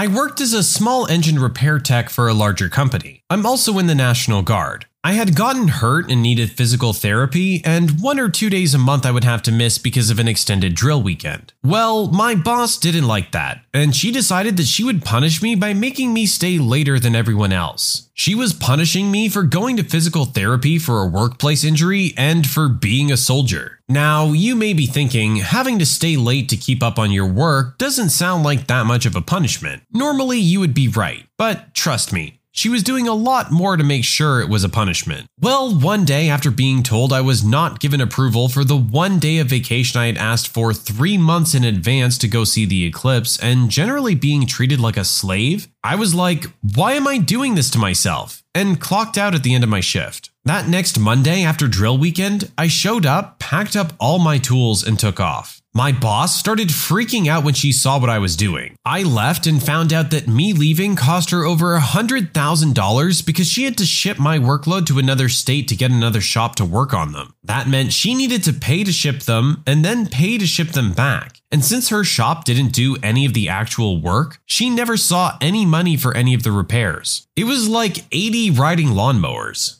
I 0.00 0.06
worked 0.06 0.40
as 0.40 0.54
a 0.54 0.62
small 0.62 1.06
engine 1.08 1.38
repair 1.38 1.78
tech 1.78 2.08
for 2.08 2.26
a 2.26 2.32
larger 2.32 2.70
company. 2.70 3.22
I'm 3.28 3.44
also 3.44 3.78
in 3.78 3.86
the 3.86 3.94
National 3.94 4.40
Guard. 4.40 4.86
I 5.02 5.14
had 5.14 5.34
gotten 5.34 5.68
hurt 5.68 6.10
and 6.10 6.20
needed 6.20 6.52
physical 6.52 6.92
therapy, 6.92 7.62
and 7.64 8.02
one 8.02 8.20
or 8.20 8.28
two 8.28 8.50
days 8.50 8.74
a 8.74 8.78
month 8.78 9.06
I 9.06 9.10
would 9.10 9.24
have 9.24 9.40
to 9.44 9.52
miss 9.52 9.78
because 9.78 10.10
of 10.10 10.18
an 10.18 10.28
extended 10.28 10.74
drill 10.74 11.02
weekend. 11.02 11.54
Well, 11.64 12.08
my 12.08 12.34
boss 12.34 12.76
didn't 12.76 13.06
like 13.06 13.32
that, 13.32 13.62
and 13.72 13.96
she 13.96 14.12
decided 14.12 14.58
that 14.58 14.66
she 14.66 14.84
would 14.84 15.02
punish 15.02 15.40
me 15.40 15.54
by 15.54 15.72
making 15.72 16.12
me 16.12 16.26
stay 16.26 16.58
later 16.58 17.00
than 17.00 17.16
everyone 17.16 17.50
else. 17.50 18.10
She 18.12 18.34
was 18.34 18.52
punishing 18.52 19.10
me 19.10 19.30
for 19.30 19.42
going 19.42 19.78
to 19.78 19.84
physical 19.84 20.26
therapy 20.26 20.78
for 20.78 21.00
a 21.00 21.08
workplace 21.08 21.64
injury 21.64 22.12
and 22.18 22.46
for 22.46 22.68
being 22.68 23.10
a 23.10 23.16
soldier. 23.16 23.80
Now, 23.88 24.32
you 24.32 24.54
may 24.54 24.74
be 24.74 24.84
thinking, 24.84 25.36
having 25.36 25.78
to 25.78 25.86
stay 25.86 26.16
late 26.18 26.50
to 26.50 26.58
keep 26.58 26.82
up 26.82 26.98
on 26.98 27.10
your 27.10 27.26
work 27.26 27.78
doesn't 27.78 28.10
sound 28.10 28.44
like 28.44 28.66
that 28.66 28.84
much 28.84 29.06
of 29.06 29.16
a 29.16 29.22
punishment. 29.22 29.82
Normally, 29.92 30.38
you 30.38 30.60
would 30.60 30.74
be 30.74 30.88
right, 30.88 31.24
but 31.38 31.74
trust 31.74 32.12
me, 32.12 32.39
she 32.52 32.68
was 32.68 32.82
doing 32.82 33.06
a 33.06 33.14
lot 33.14 33.50
more 33.50 33.76
to 33.76 33.84
make 33.84 34.04
sure 34.04 34.40
it 34.40 34.48
was 34.48 34.64
a 34.64 34.68
punishment. 34.68 35.26
Well, 35.40 35.74
one 35.74 36.04
day 36.04 36.28
after 36.28 36.50
being 36.50 36.82
told 36.82 37.12
I 37.12 37.20
was 37.20 37.44
not 37.44 37.80
given 37.80 38.00
approval 38.00 38.48
for 38.48 38.64
the 38.64 38.76
one 38.76 39.18
day 39.18 39.38
of 39.38 39.48
vacation 39.48 40.00
I 40.00 40.06
had 40.06 40.18
asked 40.18 40.48
for 40.48 40.74
three 40.74 41.16
months 41.16 41.54
in 41.54 41.64
advance 41.64 42.18
to 42.18 42.28
go 42.28 42.44
see 42.44 42.64
the 42.64 42.84
eclipse 42.84 43.38
and 43.38 43.70
generally 43.70 44.14
being 44.14 44.46
treated 44.46 44.80
like 44.80 44.96
a 44.96 45.04
slave, 45.04 45.68
I 45.82 45.96
was 45.96 46.14
like, 46.14 46.46
why 46.74 46.92
am 46.92 47.06
I 47.06 47.18
doing 47.18 47.54
this 47.54 47.70
to 47.70 47.78
myself? 47.78 48.42
And 48.54 48.80
clocked 48.80 49.16
out 49.16 49.34
at 49.34 49.42
the 49.42 49.54
end 49.54 49.64
of 49.64 49.70
my 49.70 49.80
shift. 49.80 50.30
That 50.44 50.68
next 50.68 50.98
Monday 50.98 51.42
after 51.44 51.68
drill 51.68 51.98
weekend, 51.98 52.50
I 52.58 52.66
showed 52.66 53.06
up, 53.06 53.38
packed 53.38 53.76
up 53.76 53.92
all 54.00 54.18
my 54.18 54.38
tools, 54.38 54.86
and 54.86 54.98
took 54.98 55.20
off. 55.20 55.59
My 55.72 55.92
boss 55.92 56.36
started 56.36 56.68
freaking 56.68 57.28
out 57.28 57.44
when 57.44 57.54
she 57.54 57.70
saw 57.70 58.00
what 58.00 58.10
I 58.10 58.18
was 58.18 58.34
doing. 58.34 58.74
I 58.84 59.04
left 59.04 59.46
and 59.46 59.62
found 59.62 59.92
out 59.92 60.10
that 60.10 60.26
me 60.26 60.52
leaving 60.52 60.96
cost 60.96 61.30
her 61.30 61.44
over 61.44 61.78
$100,000 61.78 63.24
because 63.26 63.46
she 63.46 63.64
had 63.64 63.78
to 63.78 63.86
ship 63.86 64.18
my 64.18 64.36
workload 64.36 64.86
to 64.86 64.98
another 64.98 65.28
state 65.28 65.68
to 65.68 65.76
get 65.76 65.92
another 65.92 66.20
shop 66.20 66.56
to 66.56 66.64
work 66.64 66.92
on 66.92 67.12
them. 67.12 67.34
That 67.44 67.68
meant 67.68 67.92
she 67.92 68.16
needed 68.16 68.42
to 68.44 68.52
pay 68.52 68.82
to 68.82 68.90
ship 68.90 69.20
them 69.20 69.62
and 69.64 69.84
then 69.84 70.08
pay 70.08 70.38
to 70.38 70.46
ship 70.46 70.70
them 70.70 70.92
back. 70.92 71.40
And 71.52 71.64
since 71.64 71.88
her 71.90 72.02
shop 72.02 72.44
didn't 72.44 72.72
do 72.72 72.96
any 73.00 73.24
of 73.24 73.32
the 73.32 73.48
actual 73.48 74.02
work, 74.02 74.40
she 74.46 74.70
never 74.70 74.96
saw 74.96 75.36
any 75.40 75.64
money 75.64 75.96
for 75.96 76.16
any 76.16 76.34
of 76.34 76.42
the 76.42 76.52
repairs. 76.52 77.28
It 77.36 77.44
was 77.44 77.68
like 77.68 78.06
80 78.10 78.50
riding 78.50 78.88
lawnmowers. 78.88 79.79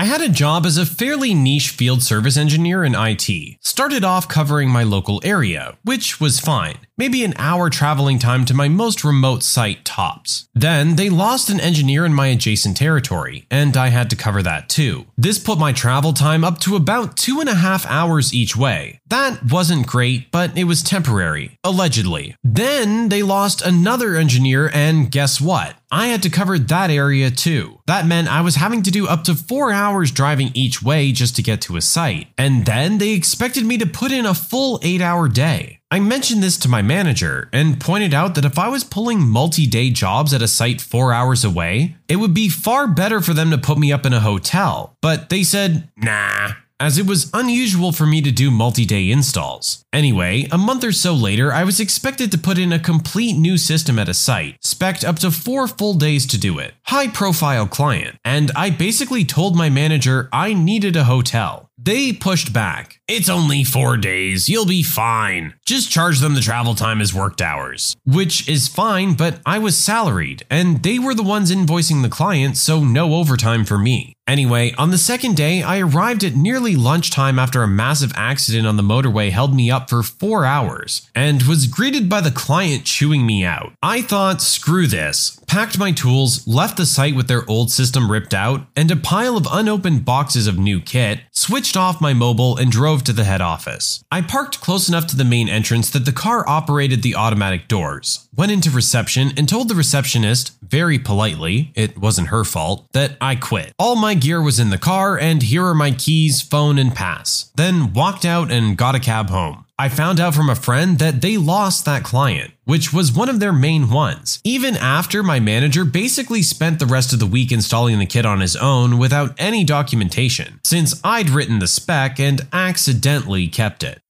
I 0.00 0.04
had 0.04 0.22
a 0.22 0.30
job 0.30 0.64
as 0.64 0.78
a 0.78 0.86
fairly 0.86 1.34
niche 1.34 1.68
field 1.68 2.02
service 2.02 2.38
engineer 2.38 2.84
in 2.84 2.94
IT. 2.94 3.58
Started 3.60 4.02
off 4.02 4.28
covering 4.28 4.70
my 4.70 4.82
local 4.82 5.20
area, 5.22 5.76
which 5.84 6.18
was 6.18 6.40
fine. 6.40 6.78
Maybe 6.96 7.22
an 7.22 7.34
hour 7.36 7.68
traveling 7.68 8.18
time 8.18 8.46
to 8.46 8.54
my 8.54 8.66
most 8.66 9.04
remote 9.04 9.42
site 9.42 9.84
tops. 9.84 10.48
Then 10.54 10.96
they 10.96 11.10
lost 11.10 11.50
an 11.50 11.60
engineer 11.60 12.06
in 12.06 12.14
my 12.14 12.28
adjacent 12.28 12.78
territory, 12.78 13.46
and 13.50 13.76
I 13.76 13.88
had 13.88 14.08
to 14.08 14.16
cover 14.16 14.42
that 14.42 14.70
too. 14.70 15.04
This 15.18 15.38
put 15.38 15.58
my 15.58 15.72
travel 15.72 16.14
time 16.14 16.44
up 16.44 16.58
to 16.60 16.76
about 16.76 17.18
two 17.18 17.38
and 17.40 17.48
a 17.50 17.54
half 17.54 17.84
hours 17.84 18.32
each 18.32 18.56
way. 18.56 19.00
That 19.08 19.50
wasn't 19.50 19.86
great, 19.86 20.30
but 20.30 20.56
it 20.56 20.64
was 20.64 20.82
temporary, 20.82 21.58
allegedly. 21.62 22.36
Then 22.42 23.10
they 23.10 23.22
lost 23.22 23.60
another 23.60 24.14
engineer, 24.14 24.70
and 24.72 25.10
guess 25.10 25.42
what? 25.42 25.76
I 25.90 26.06
had 26.06 26.22
to 26.22 26.30
cover 26.30 26.58
that 26.58 26.90
area 26.90 27.30
too. 27.30 27.80
That 27.86 28.06
meant 28.06 28.28
I 28.28 28.40
was 28.40 28.56
having 28.56 28.82
to 28.84 28.90
do 28.90 29.08
up 29.08 29.24
to 29.24 29.34
four 29.34 29.72
hours 29.72 30.12
driving 30.12 30.50
each 30.54 30.82
way 30.82 31.12
just 31.12 31.36
to 31.36 31.42
get 31.42 31.60
to 31.62 31.76
a 31.76 31.80
site. 31.80 32.28
And 32.38 32.64
then 32.64 32.98
they 32.98 33.10
expected 33.10 33.64
me 33.64 33.78
to 33.78 33.86
put 33.86 34.12
in 34.12 34.26
a 34.26 34.34
full 34.34 34.78
eight 34.82 35.00
hour 35.00 35.28
day. 35.28 35.80
I 35.90 35.98
mentioned 35.98 36.40
this 36.40 36.56
to 36.58 36.68
my 36.68 36.82
manager 36.82 37.48
and 37.52 37.80
pointed 37.80 38.14
out 38.14 38.36
that 38.36 38.44
if 38.44 38.58
I 38.58 38.68
was 38.68 38.84
pulling 38.84 39.26
multi 39.26 39.66
day 39.66 39.90
jobs 39.90 40.32
at 40.32 40.42
a 40.42 40.46
site 40.46 40.80
four 40.80 41.12
hours 41.12 41.44
away, 41.44 41.96
it 42.08 42.16
would 42.16 42.32
be 42.32 42.48
far 42.48 42.86
better 42.86 43.20
for 43.20 43.34
them 43.34 43.50
to 43.50 43.58
put 43.58 43.78
me 43.78 43.92
up 43.92 44.06
in 44.06 44.12
a 44.12 44.20
hotel. 44.20 44.96
But 45.00 45.30
they 45.30 45.42
said, 45.42 45.88
nah, 45.96 46.52
as 46.80 46.98
it 46.98 47.06
was 47.06 47.30
unusual 47.34 47.92
for 47.92 48.06
me 48.06 48.22
to 48.22 48.32
do 48.32 48.50
multi 48.50 48.86
day 48.86 49.10
installs. 49.10 49.84
Anyway, 49.92 50.48
a 50.50 50.58
month 50.58 50.82
or 50.82 50.92
so 50.92 51.12
later, 51.14 51.52
I 51.52 51.64
was 51.64 51.78
expected 51.78 52.32
to 52.32 52.38
put 52.38 52.58
in 52.58 52.72
a 52.72 52.78
complete 52.78 53.36
new 53.36 53.58
system 53.58 53.98
at 53.98 54.08
a 54.08 54.14
site, 54.14 54.56
spec'd 54.64 55.04
up 55.04 55.18
to 55.18 55.30
four 55.30 55.68
full 55.68 55.94
days 55.94 56.26
to 56.28 56.38
do 56.38 56.58
it. 56.58 56.74
High 56.86 57.08
profile 57.08 57.66
client, 57.66 58.18
and 58.24 58.50
I 58.56 58.70
basically 58.70 59.24
told 59.24 59.54
my 59.54 59.68
manager 59.68 60.28
I 60.32 60.54
needed 60.54 60.96
a 60.96 61.04
hotel. 61.04 61.68
They 61.82 62.12
pushed 62.12 62.52
back. 62.52 63.00
It's 63.08 63.30
only 63.30 63.64
four 63.64 63.96
days, 63.96 64.48
you'll 64.50 64.66
be 64.66 64.82
fine. 64.82 65.54
Just 65.64 65.90
charge 65.90 66.20
them 66.20 66.34
the 66.34 66.42
travel 66.42 66.74
time 66.74 67.00
as 67.00 67.14
worked 67.14 67.40
hours. 67.40 67.96
Which 68.04 68.46
is 68.48 68.68
fine, 68.68 69.14
but 69.14 69.40
I 69.46 69.58
was 69.58 69.78
salaried, 69.78 70.44
and 70.50 70.82
they 70.82 70.98
were 70.98 71.14
the 71.14 71.22
ones 71.22 71.50
invoicing 71.50 72.02
the 72.02 72.10
client, 72.10 72.58
so 72.58 72.84
no 72.84 73.14
overtime 73.14 73.64
for 73.64 73.78
me. 73.78 74.14
Anyway, 74.26 74.72
on 74.78 74.90
the 74.90 74.98
second 74.98 75.36
day, 75.36 75.60
I 75.60 75.80
arrived 75.80 76.22
at 76.22 76.36
nearly 76.36 76.76
lunchtime 76.76 77.36
after 77.36 77.64
a 77.64 77.68
massive 77.68 78.12
accident 78.14 78.64
on 78.64 78.76
the 78.76 78.82
motorway 78.82 79.30
held 79.30 79.52
me 79.52 79.72
up 79.72 79.90
for 79.90 80.04
four 80.04 80.44
hours, 80.44 81.10
and 81.16 81.42
was 81.42 81.66
greeted 81.66 82.08
by 82.08 82.20
the 82.20 82.30
client 82.30 82.84
chewing 82.84 83.26
me 83.26 83.44
out. 83.44 83.72
I 83.82 84.02
thought, 84.02 84.40
screw 84.40 84.86
this, 84.86 85.40
packed 85.48 85.80
my 85.80 85.90
tools, 85.90 86.46
left 86.46 86.76
the 86.76 86.86
site 86.86 87.16
with 87.16 87.26
their 87.26 87.48
old 87.50 87.72
system 87.72 88.08
ripped 88.08 88.32
out, 88.32 88.68
and 88.76 88.88
a 88.92 88.96
pile 88.96 89.36
of 89.36 89.48
unopened 89.50 90.04
boxes 90.04 90.46
of 90.46 90.58
new 90.58 90.80
kit, 90.80 91.22
switched 91.32 91.76
off 91.76 92.00
my 92.00 92.14
mobile, 92.14 92.56
and 92.56 92.70
drove 92.70 93.02
to 93.02 93.12
the 93.12 93.24
head 93.24 93.40
office. 93.40 94.04
I 94.12 94.22
parked 94.22 94.60
close 94.60 94.88
enough 94.88 95.08
to 95.08 95.16
the 95.16 95.24
main 95.24 95.48
entrance 95.48 95.90
that 95.90 96.04
the 96.04 96.12
car 96.12 96.48
operated 96.48 97.02
the 97.02 97.16
automatic 97.16 97.66
doors, 97.66 98.28
went 98.32 98.52
into 98.52 98.70
reception, 98.70 99.32
and 99.36 99.48
told 99.48 99.68
the 99.68 99.74
receptionist, 99.74 100.52
very 100.62 101.00
politely, 101.00 101.72
it 101.74 101.98
wasn't 101.98 102.28
her 102.28 102.44
fault, 102.44 102.86
that 102.92 103.16
I 103.20 103.34
quit. 103.34 103.72
All 103.76 103.96
my 103.96 104.14
gear 104.20 104.40
was 104.42 104.60
in 104.60 104.70
the 104.70 104.78
car, 104.78 105.18
and 105.18 105.42
here 105.42 105.64
are 105.64 105.74
my 105.74 105.90
keys, 105.90 106.42
phone, 106.42 106.78
and 106.78 106.94
pass. 106.94 107.50
Then 107.54 107.92
walked 107.92 108.24
out 108.24 108.50
and 108.50 108.76
got 108.76 108.94
a 108.94 109.00
cab 109.00 109.30
home. 109.30 109.64
I 109.78 109.88
found 109.88 110.20
out 110.20 110.34
from 110.34 110.50
a 110.50 110.54
friend 110.54 110.98
that 110.98 111.22
they 111.22 111.38
lost 111.38 111.86
that 111.86 112.04
client, 112.04 112.52
which 112.64 112.92
was 112.92 113.12
one 113.12 113.30
of 113.30 113.40
their 113.40 113.52
main 113.52 113.88
ones, 113.90 114.38
even 114.44 114.76
after 114.76 115.22
my 115.22 115.40
manager 115.40 115.86
basically 115.86 116.42
spent 116.42 116.78
the 116.78 116.86
rest 116.86 117.14
of 117.14 117.18
the 117.18 117.26
week 117.26 117.50
installing 117.50 117.98
the 117.98 118.04
kit 118.04 118.26
on 118.26 118.40
his 118.40 118.56
own 118.56 118.98
without 118.98 119.34
any 119.38 119.64
documentation, 119.64 120.60
since 120.64 121.00
I'd 121.02 121.30
written 121.30 121.60
the 121.60 121.66
spec 121.66 122.20
and 122.20 122.46
accidentally 122.52 123.48
kept 123.48 123.82
it. 123.82 124.02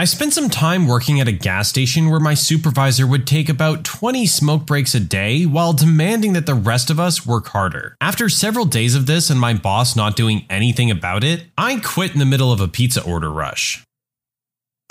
I 0.00 0.04
spent 0.04 0.32
some 0.32 0.48
time 0.48 0.88
working 0.88 1.20
at 1.20 1.28
a 1.28 1.32
gas 1.32 1.68
station 1.68 2.08
where 2.08 2.20
my 2.20 2.32
supervisor 2.32 3.06
would 3.06 3.26
take 3.26 3.50
about 3.50 3.84
20 3.84 4.24
smoke 4.24 4.64
breaks 4.64 4.94
a 4.94 5.00
day 5.00 5.44
while 5.44 5.74
demanding 5.74 6.32
that 6.32 6.46
the 6.46 6.54
rest 6.54 6.88
of 6.88 6.98
us 6.98 7.26
work 7.26 7.48
harder. 7.48 7.98
After 8.00 8.30
several 8.30 8.64
days 8.64 8.94
of 8.94 9.04
this 9.04 9.28
and 9.28 9.38
my 9.38 9.52
boss 9.52 9.96
not 9.96 10.16
doing 10.16 10.46
anything 10.48 10.90
about 10.90 11.22
it, 11.22 11.44
I 11.58 11.80
quit 11.80 12.14
in 12.14 12.18
the 12.18 12.24
middle 12.24 12.50
of 12.50 12.62
a 12.62 12.66
pizza 12.66 13.04
order 13.04 13.30
rush. 13.30 13.84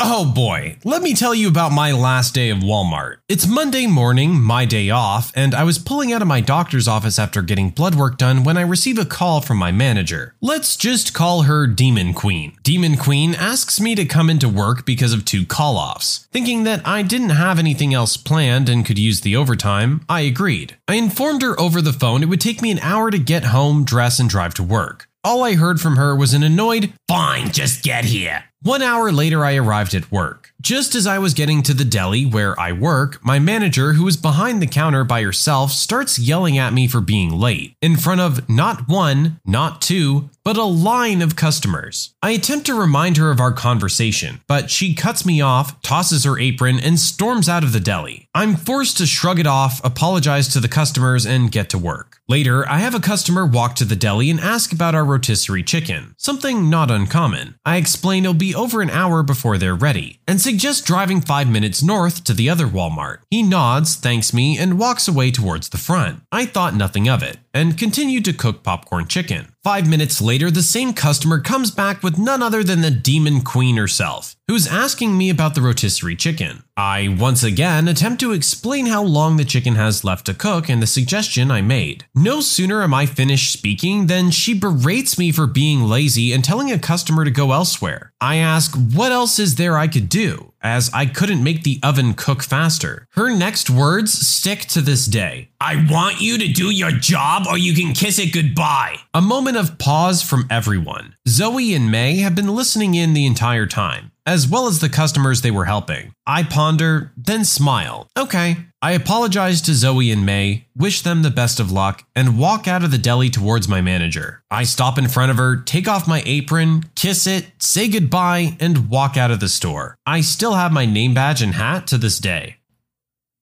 Oh 0.01 0.23
boy, 0.23 0.77
let 0.85 1.01
me 1.01 1.13
tell 1.13 1.35
you 1.35 1.49
about 1.49 1.73
my 1.73 1.91
last 1.91 2.33
day 2.33 2.49
of 2.49 2.59
Walmart. 2.59 3.17
It's 3.27 3.45
Monday 3.45 3.85
morning, 3.85 4.39
my 4.39 4.63
day 4.63 4.89
off, 4.89 5.29
and 5.35 5.53
I 5.53 5.65
was 5.65 5.77
pulling 5.77 6.13
out 6.13 6.21
of 6.21 6.27
my 6.27 6.39
doctor's 6.39 6.87
office 6.87 7.19
after 7.19 7.41
getting 7.41 7.69
blood 7.69 7.95
work 7.95 8.17
done 8.17 8.45
when 8.45 8.55
I 8.55 8.61
receive 8.61 8.97
a 8.97 9.03
call 9.03 9.41
from 9.41 9.57
my 9.57 9.73
manager. 9.73 10.35
Let's 10.39 10.77
just 10.77 11.13
call 11.13 11.41
her 11.41 11.67
Demon 11.67 12.13
Queen. 12.13 12.55
Demon 12.63 12.95
Queen 12.95 13.35
asks 13.35 13.81
me 13.81 13.93
to 13.95 14.05
come 14.05 14.29
into 14.29 14.47
work 14.47 14.85
because 14.85 15.11
of 15.11 15.25
two 15.25 15.45
call 15.45 15.75
offs. 15.75 16.29
Thinking 16.31 16.63
that 16.63 16.81
I 16.87 17.01
didn't 17.01 17.31
have 17.31 17.59
anything 17.59 17.93
else 17.93 18.15
planned 18.15 18.69
and 18.69 18.85
could 18.85 18.97
use 18.97 19.19
the 19.19 19.35
overtime, 19.35 20.05
I 20.07 20.21
agreed. 20.21 20.77
I 20.87 20.93
informed 20.95 21.41
her 21.41 21.59
over 21.59 21.81
the 21.81 21.91
phone 21.91 22.23
it 22.23 22.29
would 22.29 22.39
take 22.39 22.61
me 22.61 22.71
an 22.71 22.79
hour 22.79 23.11
to 23.11 23.19
get 23.19 23.43
home, 23.45 23.83
dress, 23.83 24.17
and 24.17 24.29
drive 24.29 24.53
to 24.53 24.63
work. 24.63 25.09
All 25.25 25.43
I 25.43 25.55
heard 25.55 25.81
from 25.81 25.97
her 25.97 26.15
was 26.15 26.33
an 26.33 26.43
annoyed, 26.43 26.93
Fine, 27.09 27.51
just 27.51 27.83
get 27.83 28.05
here. 28.05 28.45
One 28.61 28.81
hour 28.81 29.09
later, 29.13 29.45
I 29.45 29.55
arrived 29.55 29.93
at 29.93 30.11
work. 30.11 30.51
Just 30.59 30.93
as 30.93 31.07
I 31.07 31.17
was 31.17 31.33
getting 31.33 31.63
to 31.63 31.73
the 31.73 31.85
deli 31.85 32.25
where 32.25 32.59
I 32.59 32.73
work, 32.73 33.23
my 33.23 33.39
manager, 33.39 33.93
who 33.93 34.05
is 34.05 34.17
behind 34.17 34.61
the 34.61 34.67
counter 34.67 35.05
by 35.05 35.21
herself, 35.21 35.71
starts 35.71 36.19
yelling 36.19 36.57
at 36.57 36.73
me 36.73 36.85
for 36.85 36.99
being 36.99 37.31
late 37.31 37.77
in 37.81 37.95
front 37.95 38.19
of 38.19 38.49
not 38.49 38.89
one, 38.89 39.39
not 39.45 39.81
two, 39.81 40.29
but 40.43 40.57
a 40.57 40.63
line 40.65 41.21
of 41.21 41.37
customers. 41.37 42.13
I 42.21 42.31
attempt 42.31 42.65
to 42.65 42.73
remind 42.73 43.15
her 43.15 43.31
of 43.31 43.39
our 43.39 43.53
conversation, 43.53 44.41
but 44.45 44.69
she 44.69 44.93
cuts 44.93 45.25
me 45.25 45.39
off, 45.39 45.81
tosses 45.81 46.25
her 46.25 46.37
apron, 46.37 46.81
and 46.81 46.99
storms 46.99 47.47
out 47.47 47.63
of 47.63 47.71
the 47.71 47.79
deli. 47.79 48.27
I'm 48.35 48.57
forced 48.57 48.97
to 48.97 49.05
shrug 49.05 49.39
it 49.39 49.47
off, 49.47 49.79
apologize 49.85 50.49
to 50.49 50.59
the 50.59 50.67
customers, 50.67 51.25
and 51.25 51.49
get 51.49 51.69
to 51.69 51.77
work. 51.77 52.08
Later, 52.29 52.63
I 52.69 52.77
have 52.77 52.93
a 52.93 52.99
customer 52.99 53.43
walk 53.43 53.73
to 53.77 53.85
the 53.85 53.95
deli 53.95 54.29
and 54.29 54.39
ask 54.39 54.71
about 54.71 54.93
our 54.93 55.03
rotisserie 55.03 55.63
chicken, 55.63 56.13
something 56.15 56.69
not 56.69 56.91
uncommon. 56.91 57.55
I 57.65 57.77
explain 57.77 58.23
it'll 58.23 58.35
be 58.35 58.53
over 58.53 58.83
an 58.83 58.91
hour 58.91 59.23
before 59.23 59.57
they're 59.57 59.73
ready, 59.73 60.19
and 60.27 60.39
suggest 60.39 60.85
driving 60.85 61.21
5 61.21 61.49
minutes 61.49 61.81
north 61.81 62.23
to 62.25 62.33
the 62.35 62.47
other 62.47 62.67
Walmart. 62.67 63.21
He 63.31 63.41
nods, 63.41 63.95
thanks 63.95 64.31
me, 64.31 64.59
and 64.59 64.77
walks 64.77 65.07
away 65.07 65.31
towards 65.31 65.69
the 65.69 65.79
front. 65.79 66.21
I 66.31 66.45
thought 66.45 66.75
nothing 66.75 67.09
of 67.09 67.23
it, 67.23 67.37
and 67.51 67.79
continued 67.79 68.25
to 68.25 68.33
cook 68.33 68.61
popcorn 68.61 69.07
chicken. 69.07 69.47
Five 69.61 69.89
minutes 69.89 70.21
later, 70.21 70.49
the 70.49 70.63
same 70.63 70.93
customer 70.93 71.41
comes 71.41 71.69
back 71.69 72.01
with 72.01 72.17
none 72.17 72.41
other 72.41 72.63
than 72.63 72.79
the 72.79 72.89
Demon 72.89 73.41
Queen 73.41 73.75
herself, 73.75 74.37
who's 74.47 74.65
asking 74.65 75.17
me 75.17 75.29
about 75.29 75.53
the 75.53 75.61
rotisserie 75.61 76.15
chicken. 76.15 76.63
I 76.77 77.13
once 77.19 77.43
again 77.43 77.89
attempt 77.89 78.21
to 78.21 78.31
explain 78.31 78.85
how 78.85 79.03
long 79.03 79.35
the 79.35 79.43
chicken 79.43 79.75
has 79.75 80.05
left 80.05 80.27
to 80.27 80.33
cook 80.33 80.69
and 80.69 80.81
the 80.81 80.87
suggestion 80.87 81.51
I 81.51 81.61
made. 81.61 82.05
No 82.15 82.39
sooner 82.39 82.83
am 82.83 82.93
I 82.93 83.05
finished 83.05 83.51
speaking 83.51 84.07
than 84.07 84.31
she 84.31 84.57
berates 84.57 85.19
me 85.19 85.33
for 85.33 85.45
being 85.45 85.83
lazy 85.83 86.31
and 86.31 86.41
telling 86.41 86.71
a 86.71 86.79
customer 86.79 87.25
to 87.25 87.31
go 87.31 87.51
elsewhere. 87.51 88.13
I 88.21 88.37
ask 88.37 88.73
what 88.93 89.11
else 89.11 89.39
is 89.39 89.55
there 89.55 89.77
I 89.77 89.89
could 89.89 90.07
do, 90.07 90.53
as 90.61 90.89
I 90.93 91.05
couldn't 91.05 91.43
make 91.43 91.63
the 91.63 91.79
oven 91.83 92.13
cook 92.13 92.43
faster. 92.43 93.07
Her 93.11 93.33
next 93.33 93.69
words 93.69 94.11
stick 94.11 94.61
to 94.67 94.81
this 94.81 95.05
day. 95.05 95.49
I 95.59 95.87
want 95.89 96.21
you 96.21 96.37
to 96.37 96.47
do 96.47 96.69
your 96.69 96.91
job 96.91 97.45
or 97.47 97.57
you 97.57 97.73
can 97.73 97.93
kiss 97.93 98.19
it 98.19 98.33
goodbye. 98.33 98.97
A 99.13 99.21
moment 99.21 99.57
of 99.57 99.77
pause 99.77 100.21
from 100.21 100.47
everyone. 100.49 101.15
Zoe 101.27 101.73
and 101.73 101.91
May 101.91 102.17
have 102.17 102.35
been 102.35 102.55
listening 102.55 102.95
in 102.95 103.13
the 103.13 103.25
entire 103.25 103.65
time 103.65 104.11
as 104.29 104.47
well 104.47 104.67
as 104.67 104.77
the 104.77 104.89
customers 104.89 105.41
they 105.41 105.49
were 105.49 105.65
helping. 105.65 106.13
I 106.27 106.43
ponder, 106.43 107.11
then 107.17 107.43
smile. 107.43 108.07
Okay. 108.15 108.57
I 108.79 108.91
apologize 108.91 109.59
to 109.63 109.73
Zoe 109.73 110.11
and 110.11 110.23
May, 110.23 110.67
wish 110.75 111.01
them 111.01 111.23
the 111.23 111.31
best 111.31 111.59
of 111.59 111.71
luck, 111.71 112.05
and 112.15 112.37
walk 112.37 112.67
out 112.67 112.83
of 112.83 112.91
the 112.91 112.99
deli 112.99 113.31
towards 113.31 113.67
my 113.67 113.81
manager. 113.81 114.43
I 114.51 114.63
stop 114.65 114.99
in 114.99 115.07
front 115.07 115.31
of 115.31 115.37
her, 115.37 115.57
take 115.57 115.87
off 115.87 116.07
my 116.07 116.21
apron, 116.27 116.83
kiss 116.95 117.25
it, 117.25 117.47
say 117.57 117.87
goodbye, 117.87 118.55
and 118.59 118.89
walk 118.89 119.17
out 119.17 119.31
of 119.31 119.39
the 119.39 119.49
store. 119.49 119.97
I 120.05 120.21
still 120.21 120.53
have 120.53 120.71
my 120.71 120.85
name 120.85 121.15
badge 121.15 121.41
and 121.41 121.55
hat 121.55 121.87
to 121.87 121.97
this 121.97 122.19
day. 122.19 122.58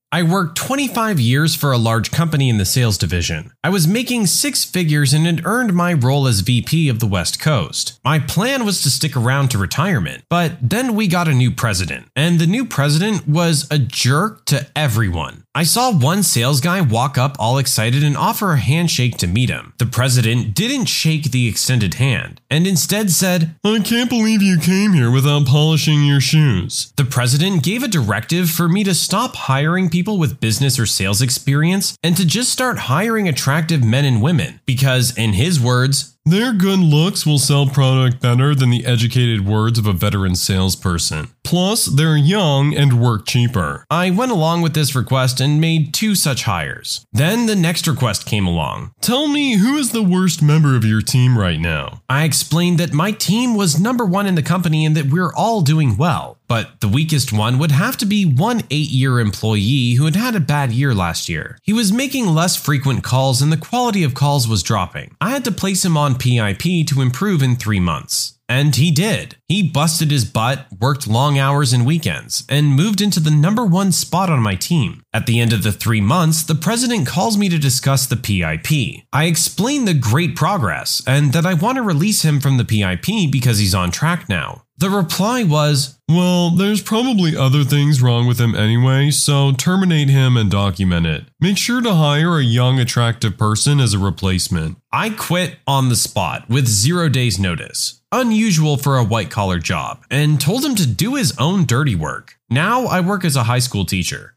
I 0.10 0.24
worked 0.24 0.56
25 0.56 1.20
years 1.20 1.54
for 1.54 1.74
a 1.74 1.78
large 1.78 2.12
company 2.12 2.48
in 2.48 2.58
the 2.58 2.64
sales 2.64 2.98
division. 2.98 3.52
I 3.62 3.68
was 3.68 3.90
making 3.90 4.28
six 4.28 4.64
figures 4.64 5.14
and 5.14 5.26
had 5.26 5.46
earned 5.46 5.74
my 5.74 5.92
role 5.92 6.28
as 6.28 6.40
VP 6.40 6.88
of 6.88 7.00
the 7.00 7.06
West 7.06 7.42
Coast. 7.42 8.00
My 8.06 8.18
plan 8.18 8.64
was 8.64 8.82
to 8.84 8.90
stick 8.90 9.18
around 9.18 9.50
to 9.50 9.58
retirement, 9.58 10.24
but 10.30 10.54
then 10.62 10.96
we 10.96 11.10
got 11.10 11.28
a 11.28 11.34
new 11.34 11.52
president, 11.52 12.08
and 12.16 12.40
the 12.40 12.48
new 12.48 12.64
president 12.64 13.28
was 13.28 13.68
a 13.70 13.78
jerk 13.78 14.46
to 14.46 14.66
everyone. 14.78 15.44
I 15.58 15.64
saw 15.64 15.92
one 15.92 16.22
sales 16.22 16.62
guy 16.62 16.82
walk 16.82 17.18
up 17.18 17.36
all 17.40 17.58
excited 17.58 18.04
and 18.04 18.16
offer 18.16 18.52
a 18.52 18.60
handshake 18.60 19.18
to 19.18 19.26
meet 19.26 19.50
him. 19.50 19.74
The 19.80 19.88
president 19.88 20.54
didn't 20.54 20.86
shake 20.86 21.32
the 21.32 21.48
extended 21.48 21.96
hand 21.96 22.40
and 22.48 22.68
instead 22.68 23.10
said, 23.10 23.56
I 23.64 23.80
can't 23.80 24.08
believe 24.08 24.44
you 24.44 24.60
came 24.60 24.94
here 24.94 25.10
without 25.10 25.48
polishing 25.48 26.04
your 26.04 26.22
shoes. 26.22 26.94
The 26.96 27.06
president 27.06 27.64
gave 27.64 27.82
a 27.82 27.88
directive 27.88 28.52
for 28.52 28.70
me 28.70 28.84
to 28.84 28.94
stop 28.94 29.36
hiring 29.36 29.90
people 29.90 30.20
with 30.20 30.40
business 30.40 30.78
or 30.78 30.86
sales 30.86 31.24
experience 31.24 31.98
and 32.04 32.16
to 32.18 32.24
just 32.28 32.52
start 32.52 32.78
hiring 32.78 33.28
attractive 33.28 33.84
men 33.84 34.06
and 34.06 34.22
women 34.22 34.60
because, 34.68 35.18
in 35.18 35.34
his 35.34 35.60
words, 35.60 36.17
their 36.32 36.54
good 36.54 36.80
looks 36.80 37.26
will 37.26 37.40
sell 37.40 37.66
product 37.68 38.22
better 38.22 38.54
than 38.54 38.70
the 38.70 38.86
educated 38.86 39.46
words 39.46 39.80
of 39.80 39.86
a 39.86 39.94
veteran 39.94 40.36
salesperson. 40.36 41.30
Plus, 41.44 41.86
they're 41.86 42.18
young 42.18 42.76
and 42.76 43.02
work 43.02 43.26
cheaper. 43.26 43.86
I 43.90 44.10
went 44.10 44.32
along 44.32 44.62
with 44.62 44.74
this 44.74 44.96
request 44.96 45.40
and 45.40 45.62
made 45.62 45.94
two 45.94 46.14
such 46.16 46.44
hires. 46.44 47.06
Then 47.14 47.46
the 47.46 47.56
next 47.56 47.88
request 47.88 48.26
came 48.26 48.46
along. 48.46 48.92
Tell 49.00 49.28
me 49.28 49.56
who 49.56 49.78
is 49.78 49.92
the 49.92 50.04
worst 50.04 50.42
member 50.42 50.76
of 50.76 50.84
your 50.84 51.02
team 51.02 51.38
right 51.38 51.60
now? 51.60 52.02
I 52.10 52.26
explained 52.26 52.80
that 52.80 52.94
my 52.94 53.12
team 53.12 53.56
was 53.56 53.80
number 53.80 54.06
one 54.06 54.26
in 54.26 54.36
the 54.36 54.44
company 54.44 54.86
and 54.86 54.96
that 54.98 55.10
we're 55.10 55.34
all 55.34 55.62
doing 55.62 55.96
well. 55.96 56.37
But 56.48 56.80
the 56.80 56.88
weakest 56.88 57.34
one 57.34 57.60
would 57.60 57.72
have 57.72 57.98
to 57.98 58.06
be 58.06 58.26
one 58.26 58.62
eight 58.72 58.90
year 58.90 59.20
employee 59.20 59.94
who 59.94 60.06
had 60.06 60.16
had 60.16 60.36
a 60.36 60.40
bad 60.40 60.72
year 60.72 60.94
last 60.94 61.28
year. 61.28 61.58
He 61.64 61.74
was 61.74 61.92
making 61.92 62.28
less 62.28 62.56
frequent 62.56 63.04
calls 63.04 63.42
and 63.42 63.52
the 63.52 63.58
quality 63.58 64.04
of 64.04 64.14
calls 64.14 64.48
was 64.48 64.64
dropping. 64.64 65.16
I 65.20 65.32
had 65.32 65.44
to 65.46 65.52
place 65.52 65.84
him 65.84 65.98
on 65.98 66.18
PIP 66.18 66.88
to 66.88 67.02
improve 67.02 67.42
in 67.42 67.56
three 67.56 67.80
months. 67.80 68.38
And 68.50 68.78
he 68.78 68.92
did. 68.92 69.36
He 69.50 69.62
busted 69.62 70.10
his 70.10 70.24
butt, 70.24 70.68
worked 70.80 71.06
long 71.06 71.38
hours 71.38 71.74
and 71.74 71.86
weekends, 71.86 72.46
and 72.48 72.68
moved 72.68 73.02
into 73.02 73.20
the 73.20 73.32
number 73.32 73.66
one 73.66 73.92
spot 73.92 74.30
on 74.30 74.40
my 74.40 74.56
team. 74.56 75.04
At 75.14 75.26
the 75.26 75.42
end 75.42 75.52
of 75.52 75.64
the 75.64 75.74
three 75.74 76.00
months, 76.00 76.44
the 76.44 76.56
president 76.56 77.08
calls 77.08 77.38
me 77.38 77.50
to 77.50 77.60
discuss 77.60 78.06
the 78.06 78.16
PIP. 78.16 79.04
I 79.12 79.26
explain 79.26 79.84
the 79.84 79.94
great 79.94 80.38
progress 80.38 81.04
and 81.06 81.34
that 81.34 81.46
I 81.46 81.56
want 81.56 81.76
to 81.76 81.82
release 81.82 82.24
him 82.24 82.40
from 82.40 82.56
the 82.56 82.64
PIP 82.64 83.30
because 83.32 83.60
he's 83.60 83.76
on 83.76 83.92
track 83.92 84.30
now. 84.30 84.64
The 84.80 84.92
reply 84.92 85.42
was, 85.42 85.98
Well, 86.08 86.52
there's 86.52 86.84
probably 86.84 87.36
other 87.36 87.64
things 87.64 88.00
wrong 88.00 88.28
with 88.28 88.40
him 88.40 88.54
anyway, 88.54 89.10
so 89.10 89.52
terminate 89.52 90.08
him 90.08 90.38
and 90.38 90.52
document 90.52 91.08
it. 91.08 91.24
Make 91.40 91.58
sure 91.58 91.82
to 91.82 91.96
hire 91.96 92.38
a 92.38 92.44
young, 92.44 92.80
attractive 92.80 93.40
person 93.40 93.80
as 93.80 93.96
a 93.96 94.00
replacement. 94.00 94.78
I 94.92 95.10
quit 95.10 95.58
on 95.66 95.90
the 95.90 95.96
spot 95.96 96.48
with 96.48 96.68
zero 96.68 97.10
days' 97.10 97.40
notice, 97.40 98.02
unusual 98.12 98.78
for 98.78 98.98
a 98.98 99.04
white 99.04 99.32
collar 99.32 99.58
job, 99.58 100.06
and 100.12 100.40
told 100.40 100.64
him 100.64 100.76
to 100.76 100.86
do 100.86 101.16
his 101.16 101.36
own 101.40 101.66
dirty 101.66 101.96
work. 101.96 102.38
Now 102.48 102.86
I 102.86 103.02
work 103.02 103.26
as 103.26 103.36
a 103.36 103.44
high 103.46 103.60
school 103.60 103.84
teacher. 103.84 104.36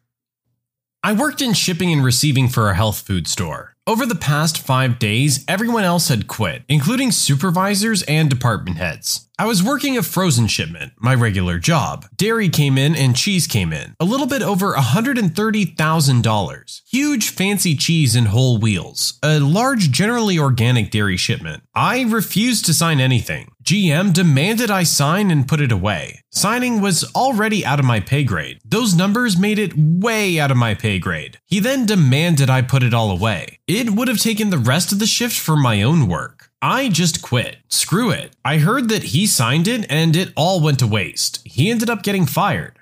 I 1.02 1.12
worked 1.12 1.42
in 1.42 1.52
shipping 1.52 1.92
and 1.92 2.02
receiving 2.02 2.48
for 2.48 2.70
a 2.70 2.74
health 2.74 3.00
food 3.00 3.28
store. 3.28 3.76
Over 3.90 4.06
the 4.06 4.14
past 4.14 4.58
five 4.58 5.00
days, 5.00 5.44
everyone 5.48 5.82
else 5.82 6.06
had 6.06 6.28
quit, 6.28 6.62
including 6.68 7.10
supervisors 7.10 8.04
and 8.04 8.30
department 8.30 8.76
heads. 8.76 9.26
I 9.36 9.46
was 9.46 9.64
working 9.64 9.98
a 9.98 10.04
frozen 10.04 10.46
shipment, 10.46 10.92
my 11.00 11.12
regular 11.12 11.58
job. 11.58 12.06
Dairy 12.14 12.48
came 12.48 12.78
in 12.78 12.94
and 12.94 13.16
cheese 13.16 13.48
came 13.48 13.72
in, 13.72 13.96
a 13.98 14.04
little 14.04 14.28
bit 14.28 14.42
over 14.42 14.74
$130,000. 14.74 16.80
Huge 16.88 17.30
fancy 17.30 17.74
cheese 17.74 18.14
and 18.14 18.28
whole 18.28 18.58
wheels, 18.58 19.18
a 19.24 19.40
large 19.40 19.90
generally 19.90 20.38
organic 20.38 20.92
dairy 20.92 21.16
shipment. 21.16 21.64
I 21.74 22.02
refused 22.02 22.66
to 22.66 22.74
sign 22.74 23.00
anything. 23.00 23.49
GM 23.70 24.12
demanded 24.12 24.68
I 24.68 24.82
sign 24.82 25.30
and 25.30 25.46
put 25.46 25.60
it 25.60 25.70
away. 25.70 26.22
Signing 26.32 26.80
was 26.80 27.04
already 27.14 27.64
out 27.64 27.78
of 27.78 27.84
my 27.84 28.00
pay 28.00 28.24
grade. 28.24 28.58
Those 28.64 28.96
numbers 28.96 29.38
made 29.38 29.60
it 29.60 29.74
way 29.76 30.40
out 30.40 30.50
of 30.50 30.56
my 30.56 30.74
pay 30.74 30.98
grade. 30.98 31.38
He 31.46 31.60
then 31.60 31.86
demanded 31.86 32.50
I 32.50 32.62
put 32.62 32.82
it 32.82 32.92
all 32.92 33.12
away. 33.12 33.60
It 33.68 33.90
would 33.90 34.08
have 34.08 34.18
taken 34.18 34.50
the 34.50 34.58
rest 34.58 34.90
of 34.90 34.98
the 34.98 35.06
shift 35.06 35.38
for 35.38 35.56
my 35.56 35.82
own 35.82 36.08
work. 36.08 36.50
I 36.60 36.88
just 36.88 37.22
quit. 37.22 37.58
Screw 37.68 38.10
it. 38.10 38.34
I 38.44 38.58
heard 38.58 38.88
that 38.88 39.14
he 39.14 39.24
signed 39.28 39.68
it 39.68 39.86
and 39.88 40.16
it 40.16 40.32
all 40.34 40.60
went 40.60 40.80
to 40.80 40.88
waste. 40.88 41.38
He 41.44 41.70
ended 41.70 41.88
up 41.88 42.02
getting 42.02 42.26
fired. 42.26 42.79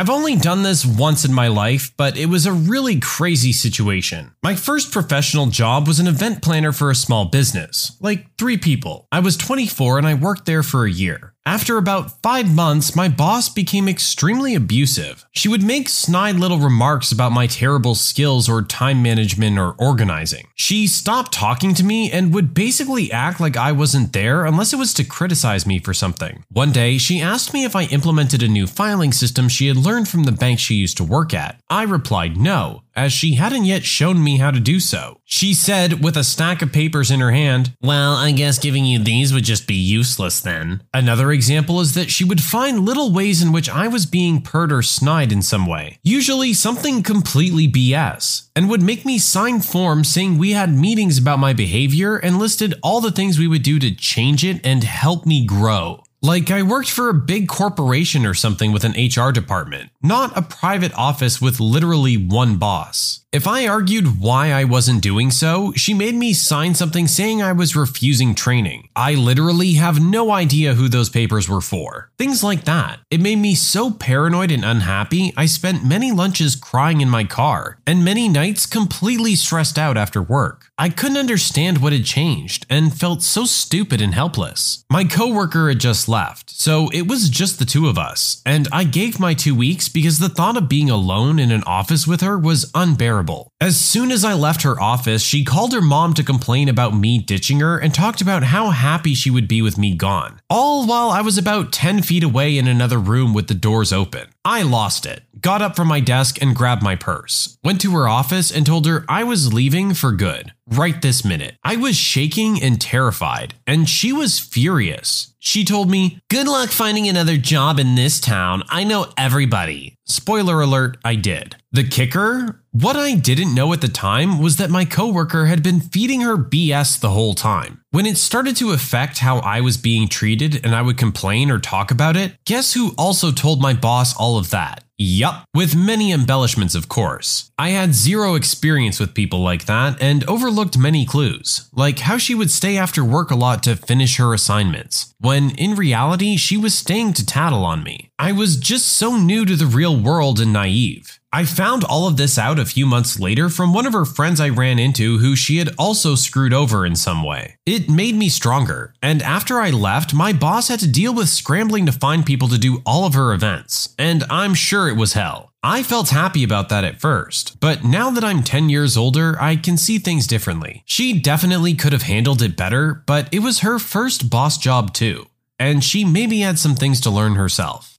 I've 0.00 0.08
only 0.08 0.34
done 0.34 0.62
this 0.62 0.86
once 0.86 1.26
in 1.26 1.34
my 1.34 1.48
life, 1.48 1.92
but 1.98 2.16
it 2.16 2.24
was 2.24 2.46
a 2.46 2.54
really 2.54 3.00
crazy 3.00 3.52
situation. 3.52 4.32
My 4.42 4.54
first 4.54 4.92
professional 4.92 5.48
job 5.48 5.86
was 5.86 6.00
an 6.00 6.06
event 6.06 6.40
planner 6.40 6.72
for 6.72 6.90
a 6.90 6.94
small 6.94 7.26
business, 7.26 7.98
like 8.00 8.34
three 8.38 8.56
people. 8.56 9.06
I 9.12 9.20
was 9.20 9.36
24 9.36 9.98
and 9.98 10.06
I 10.06 10.14
worked 10.14 10.46
there 10.46 10.62
for 10.62 10.86
a 10.86 10.90
year. 10.90 11.34
After 11.50 11.78
about 11.78 12.22
five 12.22 12.54
months, 12.54 12.94
my 12.94 13.08
boss 13.08 13.48
became 13.48 13.88
extremely 13.88 14.54
abusive. 14.54 15.26
She 15.32 15.48
would 15.48 15.64
make 15.64 15.88
snide 15.88 16.36
little 16.36 16.60
remarks 16.60 17.10
about 17.10 17.32
my 17.32 17.48
terrible 17.48 17.96
skills 17.96 18.48
or 18.48 18.62
time 18.62 19.02
management 19.02 19.58
or 19.58 19.74
organizing. 19.76 20.46
She 20.54 20.86
stopped 20.86 21.32
talking 21.32 21.74
to 21.74 21.82
me 21.82 22.08
and 22.08 22.32
would 22.32 22.54
basically 22.54 23.10
act 23.10 23.40
like 23.40 23.56
I 23.56 23.72
wasn't 23.72 24.12
there 24.12 24.44
unless 24.44 24.72
it 24.72 24.78
was 24.78 24.94
to 24.94 25.02
criticize 25.02 25.66
me 25.66 25.80
for 25.80 25.92
something. 25.92 26.44
One 26.52 26.70
day, 26.70 26.98
she 26.98 27.20
asked 27.20 27.52
me 27.52 27.64
if 27.64 27.74
I 27.74 27.86
implemented 27.86 28.44
a 28.44 28.48
new 28.48 28.68
filing 28.68 29.10
system 29.10 29.48
she 29.48 29.66
had 29.66 29.76
learned 29.76 30.06
from 30.06 30.22
the 30.22 30.30
bank 30.30 30.60
she 30.60 30.76
used 30.76 30.98
to 30.98 31.04
work 31.04 31.34
at. 31.34 31.60
I 31.68 31.82
replied 31.82 32.36
no, 32.36 32.84
as 33.00 33.14
she 33.14 33.36
hadn't 33.36 33.64
yet 33.64 33.82
shown 33.82 34.22
me 34.22 34.36
how 34.36 34.50
to 34.50 34.60
do 34.60 34.78
so. 34.78 35.20
She 35.24 35.54
said, 35.54 36.04
with 36.04 36.18
a 36.18 36.22
stack 36.22 36.60
of 36.60 36.70
papers 36.70 37.10
in 37.10 37.20
her 37.20 37.30
hand, 37.30 37.74
Well, 37.80 38.14
I 38.14 38.30
guess 38.32 38.58
giving 38.58 38.84
you 38.84 38.98
these 38.98 39.32
would 39.32 39.44
just 39.44 39.66
be 39.66 39.74
useless 39.74 40.40
then. 40.42 40.82
Another 40.92 41.32
example 41.32 41.80
is 41.80 41.94
that 41.94 42.10
she 42.10 42.24
would 42.24 42.42
find 42.42 42.80
little 42.80 43.10
ways 43.10 43.40
in 43.40 43.52
which 43.52 43.70
I 43.70 43.88
was 43.88 44.04
being 44.04 44.42
pert 44.42 44.70
or 44.70 44.82
snide 44.82 45.32
in 45.32 45.40
some 45.40 45.64
way, 45.64 45.98
usually 46.02 46.52
something 46.52 47.02
completely 47.02 47.66
BS, 47.66 48.50
and 48.54 48.68
would 48.68 48.82
make 48.82 49.06
me 49.06 49.16
sign 49.18 49.60
forms 49.60 50.08
saying 50.08 50.36
we 50.36 50.52
had 50.52 50.74
meetings 50.74 51.16
about 51.16 51.38
my 51.38 51.54
behavior 51.54 52.16
and 52.16 52.38
listed 52.38 52.74
all 52.82 53.00
the 53.00 53.10
things 53.10 53.38
we 53.38 53.48
would 53.48 53.62
do 53.62 53.78
to 53.78 53.94
change 53.94 54.44
it 54.44 54.60
and 54.62 54.84
help 54.84 55.24
me 55.24 55.46
grow. 55.46 56.02
Like 56.22 56.50
I 56.50 56.62
worked 56.62 56.90
for 56.90 57.08
a 57.08 57.14
big 57.14 57.48
corporation 57.48 58.26
or 58.26 58.34
something 58.34 58.72
with 58.72 58.84
an 58.84 58.92
HR 58.92 59.32
department, 59.32 59.88
not 60.02 60.36
a 60.36 60.42
private 60.42 60.92
office 60.92 61.40
with 61.40 61.60
literally 61.60 62.18
one 62.18 62.56
boss. 62.56 63.24
If 63.32 63.46
I 63.46 63.68
argued 63.68 64.18
why 64.18 64.50
I 64.52 64.64
wasn't 64.64 65.02
doing 65.02 65.30
so, 65.30 65.72
she 65.76 65.94
made 65.94 66.16
me 66.16 66.32
sign 66.32 66.74
something 66.74 67.06
saying 67.06 67.40
I 67.40 67.52
was 67.52 67.76
refusing 67.76 68.34
training. 68.34 68.88
I 68.96 69.14
literally 69.14 69.74
have 69.74 70.02
no 70.02 70.32
idea 70.32 70.74
who 70.74 70.88
those 70.88 71.08
papers 71.08 71.48
were 71.48 71.60
for. 71.60 72.10
Things 72.18 72.42
like 72.42 72.64
that. 72.64 72.98
It 73.08 73.20
made 73.20 73.38
me 73.38 73.54
so 73.54 73.92
paranoid 73.92 74.50
and 74.50 74.64
unhappy, 74.64 75.32
I 75.36 75.46
spent 75.46 75.84
many 75.84 76.10
lunches 76.10 76.56
crying 76.56 77.00
in 77.00 77.08
my 77.08 77.22
car, 77.22 77.78
and 77.86 78.04
many 78.04 78.28
nights 78.28 78.66
completely 78.66 79.36
stressed 79.36 79.78
out 79.78 79.96
after 79.96 80.20
work. 80.20 80.64
I 80.76 80.88
couldn't 80.88 81.16
understand 81.24 81.78
what 81.78 81.92
had 81.92 82.06
changed 82.06 82.66
and 82.68 82.92
felt 82.98 83.22
so 83.22 83.44
stupid 83.44 84.00
and 84.00 84.12
helpless. 84.12 84.84
My 84.90 85.04
coworker 85.04 85.68
had 85.68 85.78
just 85.78 86.08
left, 86.08 86.50
so 86.50 86.88
it 86.88 87.06
was 87.06 87.30
just 87.30 87.60
the 87.60 87.64
two 87.64 87.86
of 87.86 87.96
us, 87.96 88.42
and 88.44 88.66
I 88.72 88.82
gave 88.82 89.20
my 89.20 89.34
two 89.34 89.54
weeks 89.54 89.88
because 89.88 90.18
the 90.18 90.28
thought 90.28 90.56
of 90.56 90.68
being 90.68 90.90
alone 90.90 91.38
in 91.38 91.52
an 91.52 91.62
office 91.62 92.08
with 92.08 92.22
her 92.22 92.36
was 92.36 92.68
unbearable 92.74 93.19
terrible. 93.20 93.50
As 93.60 93.78
soon 93.78 94.10
as 94.10 94.24
I 94.24 94.32
left 94.34 94.62
her 94.62 94.80
office, 94.80 95.22
she 95.22 95.44
called 95.44 95.74
her 95.74 95.82
mom 95.82 96.14
to 96.14 96.24
complain 96.24 96.68
about 96.68 96.94
me 96.94 97.18
ditching 97.18 97.60
her 97.60 97.78
and 97.78 97.92
talked 97.92 98.22
about 98.22 98.44
how 98.44 98.70
happy 98.70 99.14
she 99.14 99.30
would 99.30 99.46
be 99.46 99.60
with 99.60 99.76
me 99.76 99.94
gone. 99.94 100.40
All 100.48 100.86
while 100.86 101.10
I 101.10 101.20
was 101.20 101.36
about 101.36 101.72
10 101.72 102.02
feet 102.02 102.22
away 102.22 102.56
in 102.56 102.66
another 102.66 102.98
room 102.98 103.34
with 103.34 103.48
the 103.48 103.54
doors 103.54 103.92
open. 103.92 104.28
I 104.44 104.62
lost 104.62 105.04
it, 105.04 105.22
got 105.40 105.60
up 105.60 105.76
from 105.76 105.88
my 105.88 106.00
desk 106.00 106.40
and 106.40 106.56
grabbed 106.56 106.82
my 106.82 106.96
purse, 106.96 107.58
went 107.62 107.80
to 107.82 107.92
her 107.92 108.08
office 108.08 108.50
and 108.50 108.64
told 108.64 108.86
her 108.86 109.04
I 109.08 109.22
was 109.24 109.52
leaving 109.52 109.92
for 109.92 110.12
good, 110.12 110.52
right 110.70 111.00
this 111.02 111.24
minute. 111.24 111.56
I 111.64 111.76
was 111.76 111.96
shaking 111.96 112.62
and 112.62 112.80
terrified, 112.80 113.54
and 113.66 113.88
she 113.88 114.12
was 114.12 114.38
furious. 114.38 115.34
She 115.38 115.64
told 115.64 115.90
me, 115.90 116.20
Good 116.28 116.46
luck 116.46 116.70
finding 116.70 117.08
another 117.08 117.36
job 117.36 117.78
in 117.78 117.94
this 117.94 118.20
town. 118.20 118.62
I 118.68 118.84
know 118.84 119.12
everybody. 119.16 119.96
Spoiler 120.04 120.60
alert, 120.60 120.98
I 121.04 121.14
did. 121.14 121.56
The 121.72 121.84
kicker? 121.84 122.62
What 122.72 122.96
I 122.96 123.14
didn't 123.14 123.54
know 123.54 123.72
at 123.72 123.80
the 123.80 123.88
time 123.88 124.38
was 124.38 124.56
that 124.56 124.70
my 124.70 124.84
coworker 124.84 125.46
had 125.46 125.62
been 125.62 125.80
feeding 125.80 126.20
her 126.20 126.36
BS 126.36 127.00
the 127.00 127.10
whole 127.10 127.34
time. 127.34 127.79
When 127.92 128.06
it 128.06 128.18
started 128.18 128.54
to 128.58 128.70
affect 128.70 129.18
how 129.18 129.38
I 129.38 129.62
was 129.62 129.76
being 129.76 130.06
treated 130.06 130.64
and 130.64 130.76
I 130.76 130.82
would 130.82 130.96
complain 130.96 131.50
or 131.50 131.58
talk 131.58 131.90
about 131.90 132.16
it, 132.16 132.36
guess 132.44 132.74
who 132.74 132.94
also 132.96 133.32
told 133.32 133.60
my 133.60 133.74
boss 133.74 134.16
all 134.16 134.38
of 134.38 134.50
that? 134.50 134.84
Yup, 134.96 135.44
with 135.54 135.74
many 135.74 136.12
embellishments, 136.12 136.76
of 136.76 136.88
course. 136.88 137.50
I 137.58 137.70
had 137.70 137.94
zero 137.94 138.36
experience 138.36 139.00
with 139.00 139.14
people 139.14 139.40
like 139.40 139.64
that 139.64 140.00
and 140.00 140.22
overlooked 140.28 140.78
many 140.78 141.04
clues, 141.04 141.68
like 141.72 142.00
how 142.00 142.16
she 142.16 142.34
would 142.34 142.52
stay 142.52 142.76
after 142.76 143.02
work 143.02 143.32
a 143.32 143.34
lot 143.34 143.64
to 143.64 143.74
finish 143.74 144.18
her 144.18 144.34
assignments, 144.34 145.12
when 145.18 145.50
in 145.56 145.74
reality, 145.74 146.36
she 146.36 146.56
was 146.56 146.78
staying 146.78 147.14
to 147.14 147.26
tattle 147.26 147.64
on 147.64 147.82
me. 147.82 148.10
I 148.20 148.30
was 148.30 148.56
just 148.56 148.86
so 148.86 149.16
new 149.16 149.44
to 149.46 149.56
the 149.56 149.66
real 149.66 149.98
world 149.98 150.38
and 150.38 150.52
naive. 150.52 151.19
I 151.32 151.44
found 151.44 151.84
all 151.84 152.08
of 152.08 152.16
this 152.16 152.38
out 152.38 152.58
a 152.58 152.64
few 152.64 152.86
months 152.86 153.20
later 153.20 153.48
from 153.48 153.72
one 153.72 153.86
of 153.86 153.92
her 153.92 154.04
friends 154.04 154.40
I 154.40 154.48
ran 154.48 154.80
into 154.80 155.18
who 155.18 155.36
she 155.36 155.58
had 155.58 155.72
also 155.78 156.16
screwed 156.16 156.52
over 156.52 156.84
in 156.84 156.96
some 156.96 157.22
way. 157.22 157.56
It 157.64 157.88
made 157.88 158.16
me 158.16 158.28
stronger, 158.28 158.94
and 159.00 159.22
after 159.22 159.60
I 159.60 159.70
left, 159.70 160.12
my 160.12 160.32
boss 160.32 160.66
had 160.66 160.80
to 160.80 160.88
deal 160.88 161.14
with 161.14 161.28
scrambling 161.28 161.86
to 161.86 161.92
find 161.92 162.26
people 162.26 162.48
to 162.48 162.58
do 162.58 162.82
all 162.84 163.06
of 163.06 163.14
her 163.14 163.32
events, 163.32 163.94
and 163.96 164.24
I'm 164.28 164.54
sure 164.54 164.88
it 164.88 164.96
was 164.96 165.12
hell. 165.12 165.52
I 165.62 165.84
felt 165.84 166.08
happy 166.08 166.42
about 166.42 166.68
that 166.70 166.82
at 166.84 167.00
first, 167.00 167.60
but 167.60 167.84
now 167.84 168.10
that 168.10 168.24
I'm 168.24 168.42
10 168.42 168.68
years 168.68 168.96
older, 168.96 169.36
I 169.40 169.54
can 169.54 169.76
see 169.76 169.98
things 169.98 170.26
differently. 170.26 170.82
She 170.84 171.20
definitely 171.20 171.74
could 171.74 171.92
have 171.92 172.02
handled 172.02 172.42
it 172.42 172.56
better, 172.56 173.04
but 173.06 173.28
it 173.30 173.40
was 173.40 173.60
her 173.60 173.78
first 173.78 174.30
boss 174.30 174.58
job 174.58 174.94
too, 174.94 175.28
and 175.60 175.84
she 175.84 176.04
maybe 176.04 176.40
had 176.40 176.58
some 176.58 176.74
things 176.74 177.00
to 177.02 177.10
learn 177.10 177.36
herself. 177.36 177.89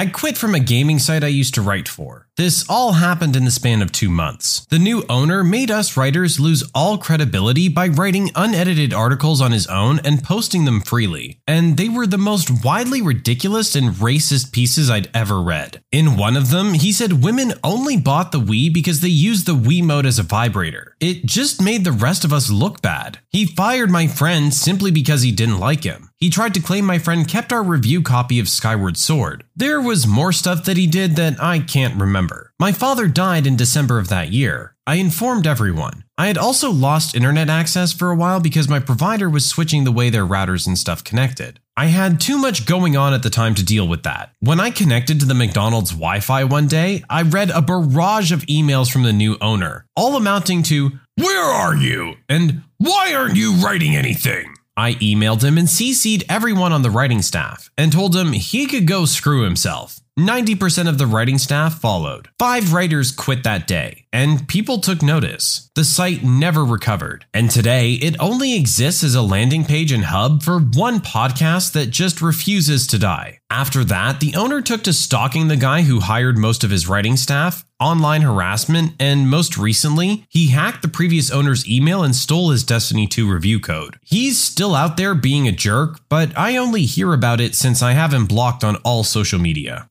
I 0.00 0.06
quit 0.06 0.38
from 0.38 0.54
a 0.54 0.60
gaming 0.60 0.98
site 0.98 1.22
I 1.22 1.26
used 1.26 1.52
to 1.56 1.60
write 1.60 1.86
for. 1.86 2.26
This 2.38 2.64
all 2.70 2.92
happened 2.92 3.36
in 3.36 3.44
the 3.44 3.50
span 3.50 3.82
of 3.82 3.92
two 3.92 4.08
months. 4.08 4.64
The 4.70 4.78
new 4.78 5.04
owner 5.10 5.44
made 5.44 5.70
us 5.70 5.94
writers 5.94 6.40
lose 6.40 6.64
all 6.74 6.96
credibility 6.96 7.68
by 7.68 7.88
writing 7.88 8.30
unedited 8.34 8.94
articles 8.94 9.42
on 9.42 9.52
his 9.52 9.66
own 9.66 9.98
and 10.02 10.24
posting 10.24 10.64
them 10.64 10.80
freely, 10.80 11.42
and 11.46 11.76
they 11.76 11.90
were 11.90 12.06
the 12.06 12.16
most 12.16 12.64
widely 12.64 13.02
ridiculous 13.02 13.76
and 13.76 13.90
racist 13.90 14.52
pieces 14.52 14.88
I'd 14.88 15.10
ever 15.12 15.38
read. 15.38 15.82
In 15.92 16.16
one 16.16 16.34
of 16.34 16.48
them, 16.48 16.72
he 16.72 16.92
said 16.92 17.22
women 17.22 17.52
only 17.62 17.98
bought 17.98 18.32
the 18.32 18.40
Wii 18.40 18.72
because 18.72 19.00
they 19.00 19.08
used 19.08 19.44
the 19.44 19.52
Wiimote 19.52 20.06
as 20.06 20.18
a 20.18 20.22
vibrator. 20.22 20.96
It 20.98 21.26
just 21.26 21.60
made 21.60 21.84
the 21.84 21.92
rest 21.92 22.24
of 22.24 22.32
us 22.32 22.48
look 22.48 22.80
bad. 22.80 23.18
He 23.28 23.44
fired 23.44 23.90
my 23.90 24.06
friend 24.06 24.54
simply 24.54 24.90
because 24.90 25.20
he 25.20 25.30
didn't 25.30 25.60
like 25.60 25.84
him. 25.84 26.09
He 26.20 26.28
tried 26.28 26.52
to 26.52 26.60
claim 26.60 26.84
my 26.84 26.98
friend 26.98 27.26
kept 27.26 27.50
our 27.50 27.62
review 27.62 28.02
copy 28.02 28.38
of 28.38 28.46
Skyward 28.46 28.98
Sword. 28.98 29.44
There 29.56 29.80
was 29.80 30.06
more 30.06 30.32
stuff 30.32 30.64
that 30.64 30.76
he 30.76 30.86
did 30.86 31.16
that 31.16 31.42
I 31.42 31.60
can't 31.60 31.98
remember. 31.98 32.52
My 32.60 32.72
father 32.72 33.08
died 33.08 33.46
in 33.46 33.56
December 33.56 33.98
of 33.98 34.08
that 34.08 34.30
year. 34.30 34.74
I 34.86 34.96
informed 34.96 35.46
everyone. 35.46 36.04
I 36.18 36.26
had 36.26 36.36
also 36.36 36.70
lost 36.70 37.14
internet 37.14 37.48
access 37.48 37.94
for 37.94 38.10
a 38.10 38.14
while 38.16 38.38
because 38.38 38.68
my 38.68 38.80
provider 38.80 39.30
was 39.30 39.46
switching 39.48 39.84
the 39.84 39.92
way 39.92 40.10
their 40.10 40.26
routers 40.26 40.66
and 40.66 40.76
stuff 40.76 41.02
connected. 41.02 41.58
I 41.74 41.86
had 41.86 42.20
too 42.20 42.36
much 42.36 42.66
going 42.66 42.98
on 42.98 43.14
at 43.14 43.22
the 43.22 43.30
time 43.30 43.54
to 43.54 43.64
deal 43.64 43.88
with 43.88 44.02
that. 44.02 44.34
When 44.40 44.60
I 44.60 44.68
connected 44.68 45.20
to 45.20 45.26
the 45.26 45.32
McDonald's 45.32 45.92
Wi 45.92 46.20
Fi 46.20 46.44
one 46.44 46.66
day, 46.66 47.02
I 47.08 47.22
read 47.22 47.48
a 47.48 47.62
barrage 47.62 48.30
of 48.30 48.42
emails 48.42 48.92
from 48.92 49.04
the 49.04 49.12
new 49.14 49.38
owner, 49.40 49.86
all 49.96 50.16
amounting 50.16 50.62
to, 50.64 50.90
Where 51.16 51.44
are 51.44 51.74
you? 51.74 52.16
and 52.28 52.60
Why 52.76 53.14
aren't 53.14 53.36
you 53.36 53.54
writing 53.54 53.96
anything? 53.96 54.54
I 54.80 54.94
emailed 54.94 55.44
him 55.44 55.58
and 55.58 55.68
CC'd 55.68 56.24
everyone 56.26 56.72
on 56.72 56.80
the 56.80 56.88
writing 56.88 57.20
staff 57.20 57.70
and 57.76 57.92
told 57.92 58.16
him 58.16 58.32
he 58.32 58.66
could 58.66 58.86
go 58.86 59.04
screw 59.04 59.42
himself. 59.42 60.00
90% 60.18 60.88
of 60.88 60.96
the 60.96 61.06
writing 61.06 61.36
staff 61.36 61.78
followed. 61.78 62.30
Five 62.38 62.72
writers 62.72 63.12
quit 63.12 63.44
that 63.44 63.66
day, 63.66 64.06
and 64.12 64.48
people 64.48 64.78
took 64.78 65.02
notice. 65.02 65.70
The 65.74 65.84
site 65.84 66.24
never 66.24 66.64
recovered, 66.64 67.26
and 67.32 67.50
today 67.50 67.92
it 67.92 68.16
only 68.20 68.54
exists 68.54 69.04
as 69.04 69.14
a 69.14 69.22
landing 69.22 69.64
page 69.64 69.92
and 69.92 70.04
hub 70.04 70.42
for 70.42 70.58
one 70.58 71.00
podcast 71.00 71.72
that 71.72 71.90
just 71.90 72.20
refuses 72.22 72.86
to 72.88 72.98
die. 72.98 73.38
After 73.50 73.84
that, 73.84 74.20
the 74.20 74.34
owner 74.34 74.60
took 74.60 74.82
to 74.84 74.92
stalking 74.92 75.48
the 75.48 75.56
guy 75.56 75.82
who 75.82 76.00
hired 76.00 76.38
most 76.38 76.64
of 76.64 76.70
his 76.70 76.88
writing 76.88 77.16
staff, 77.16 77.64
online 77.80 78.22
harassment, 78.22 78.94
and 79.00 79.28
most 79.28 79.56
recently, 79.56 80.26
he 80.28 80.48
hacked 80.48 80.82
the 80.82 80.88
previous 80.88 81.30
owner's 81.30 81.68
email 81.68 82.02
and 82.02 82.14
stole 82.14 82.50
his 82.50 82.62
Destiny 82.62 83.06
2 83.06 83.32
review 83.32 83.58
code. 83.58 83.98
He's 84.02 84.38
still 84.38 84.74
out 84.74 84.96
there 84.96 85.14
being 85.14 85.48
a 85.48 85.52
jerk, 85.52 86.00
but 86.08 86.36
I 86.38 86.56
only 86.56 86.82
hear 86.82 87.12
about 87.12 87.40
it 87.40 87.54
since 87.54 87.82
I 87.82 87.92
have 87.92 88.12
him 88.12 88.26
blocked 88.26 88.62
on 88.62 88.76
all 88.76 89.02
social 89.02 89.38
media. 89.38 89.88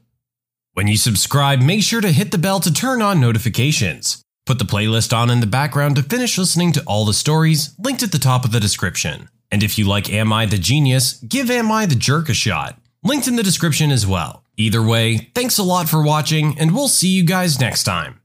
When 0.73 0.87
you 0.87 0.97
subscribe, 0.97 1.61
make 1.61 1.83
sure 1.83 2.01
to 2.01 2.11
hit 2.11 2.31
the 2.31 2.37
bell 2.37 2.59
to 2.61 2.73
turn 2.73 3.01
on 3.01 3.19
notifications. 3.19 4.23
Put 4.45 4.59
the 4.59 4.65
playlist 4.65 5.15
on 5.15 5.29
in 5.29 5.41
the 5.41 5.47
background 5.47 5.95
to 5.97 6.03
finish 6.03 6.37
listening 6.37 6.71
to 6.73 6.83
all 6.87 7.05
the 7.05 7.13
stories, 7.13 7.75
linked 7.77 8.01
at 8.01 8.11
the 8.11 8.17
top 8.17 8.45
of 8.45 8.51
the 8.51 8.59
description. 8.59 9.29
And 9.51 9.63
if 9.63 9.77
you 9.77 9.87
like 9.87 10.11
Am 10.11 10.31
I 10.31 10.45
the 10.45 10.57
Genius, 10.57 11.13
give 11.13 11.51
Am 11.51 11.71
I 11.71 11.85
the 11.85 11.95
Jerk 11.95 12.29
a 12.29 12.33
shot, 12.33 12.79
linked 13.03 13.27
in 13.27 13.35
the 13.35 13.43
description 13.43 13.91
as 13.91 14.05
well. 14.05 14.43
Either 14.57 14.81
way, 14.81 15.29
thanks 15.33 15.57
a 15.57 15.63
lot 15.63 15.87
for 15.87 16.03
watching, 16.03 16.57
and 16.59 16.73
we'll 16.73 16.87
see 16.87 17.09
you 17.09 17.23
guys 17.23 17.59
next 17.59 17.83
time. 17.83 18.18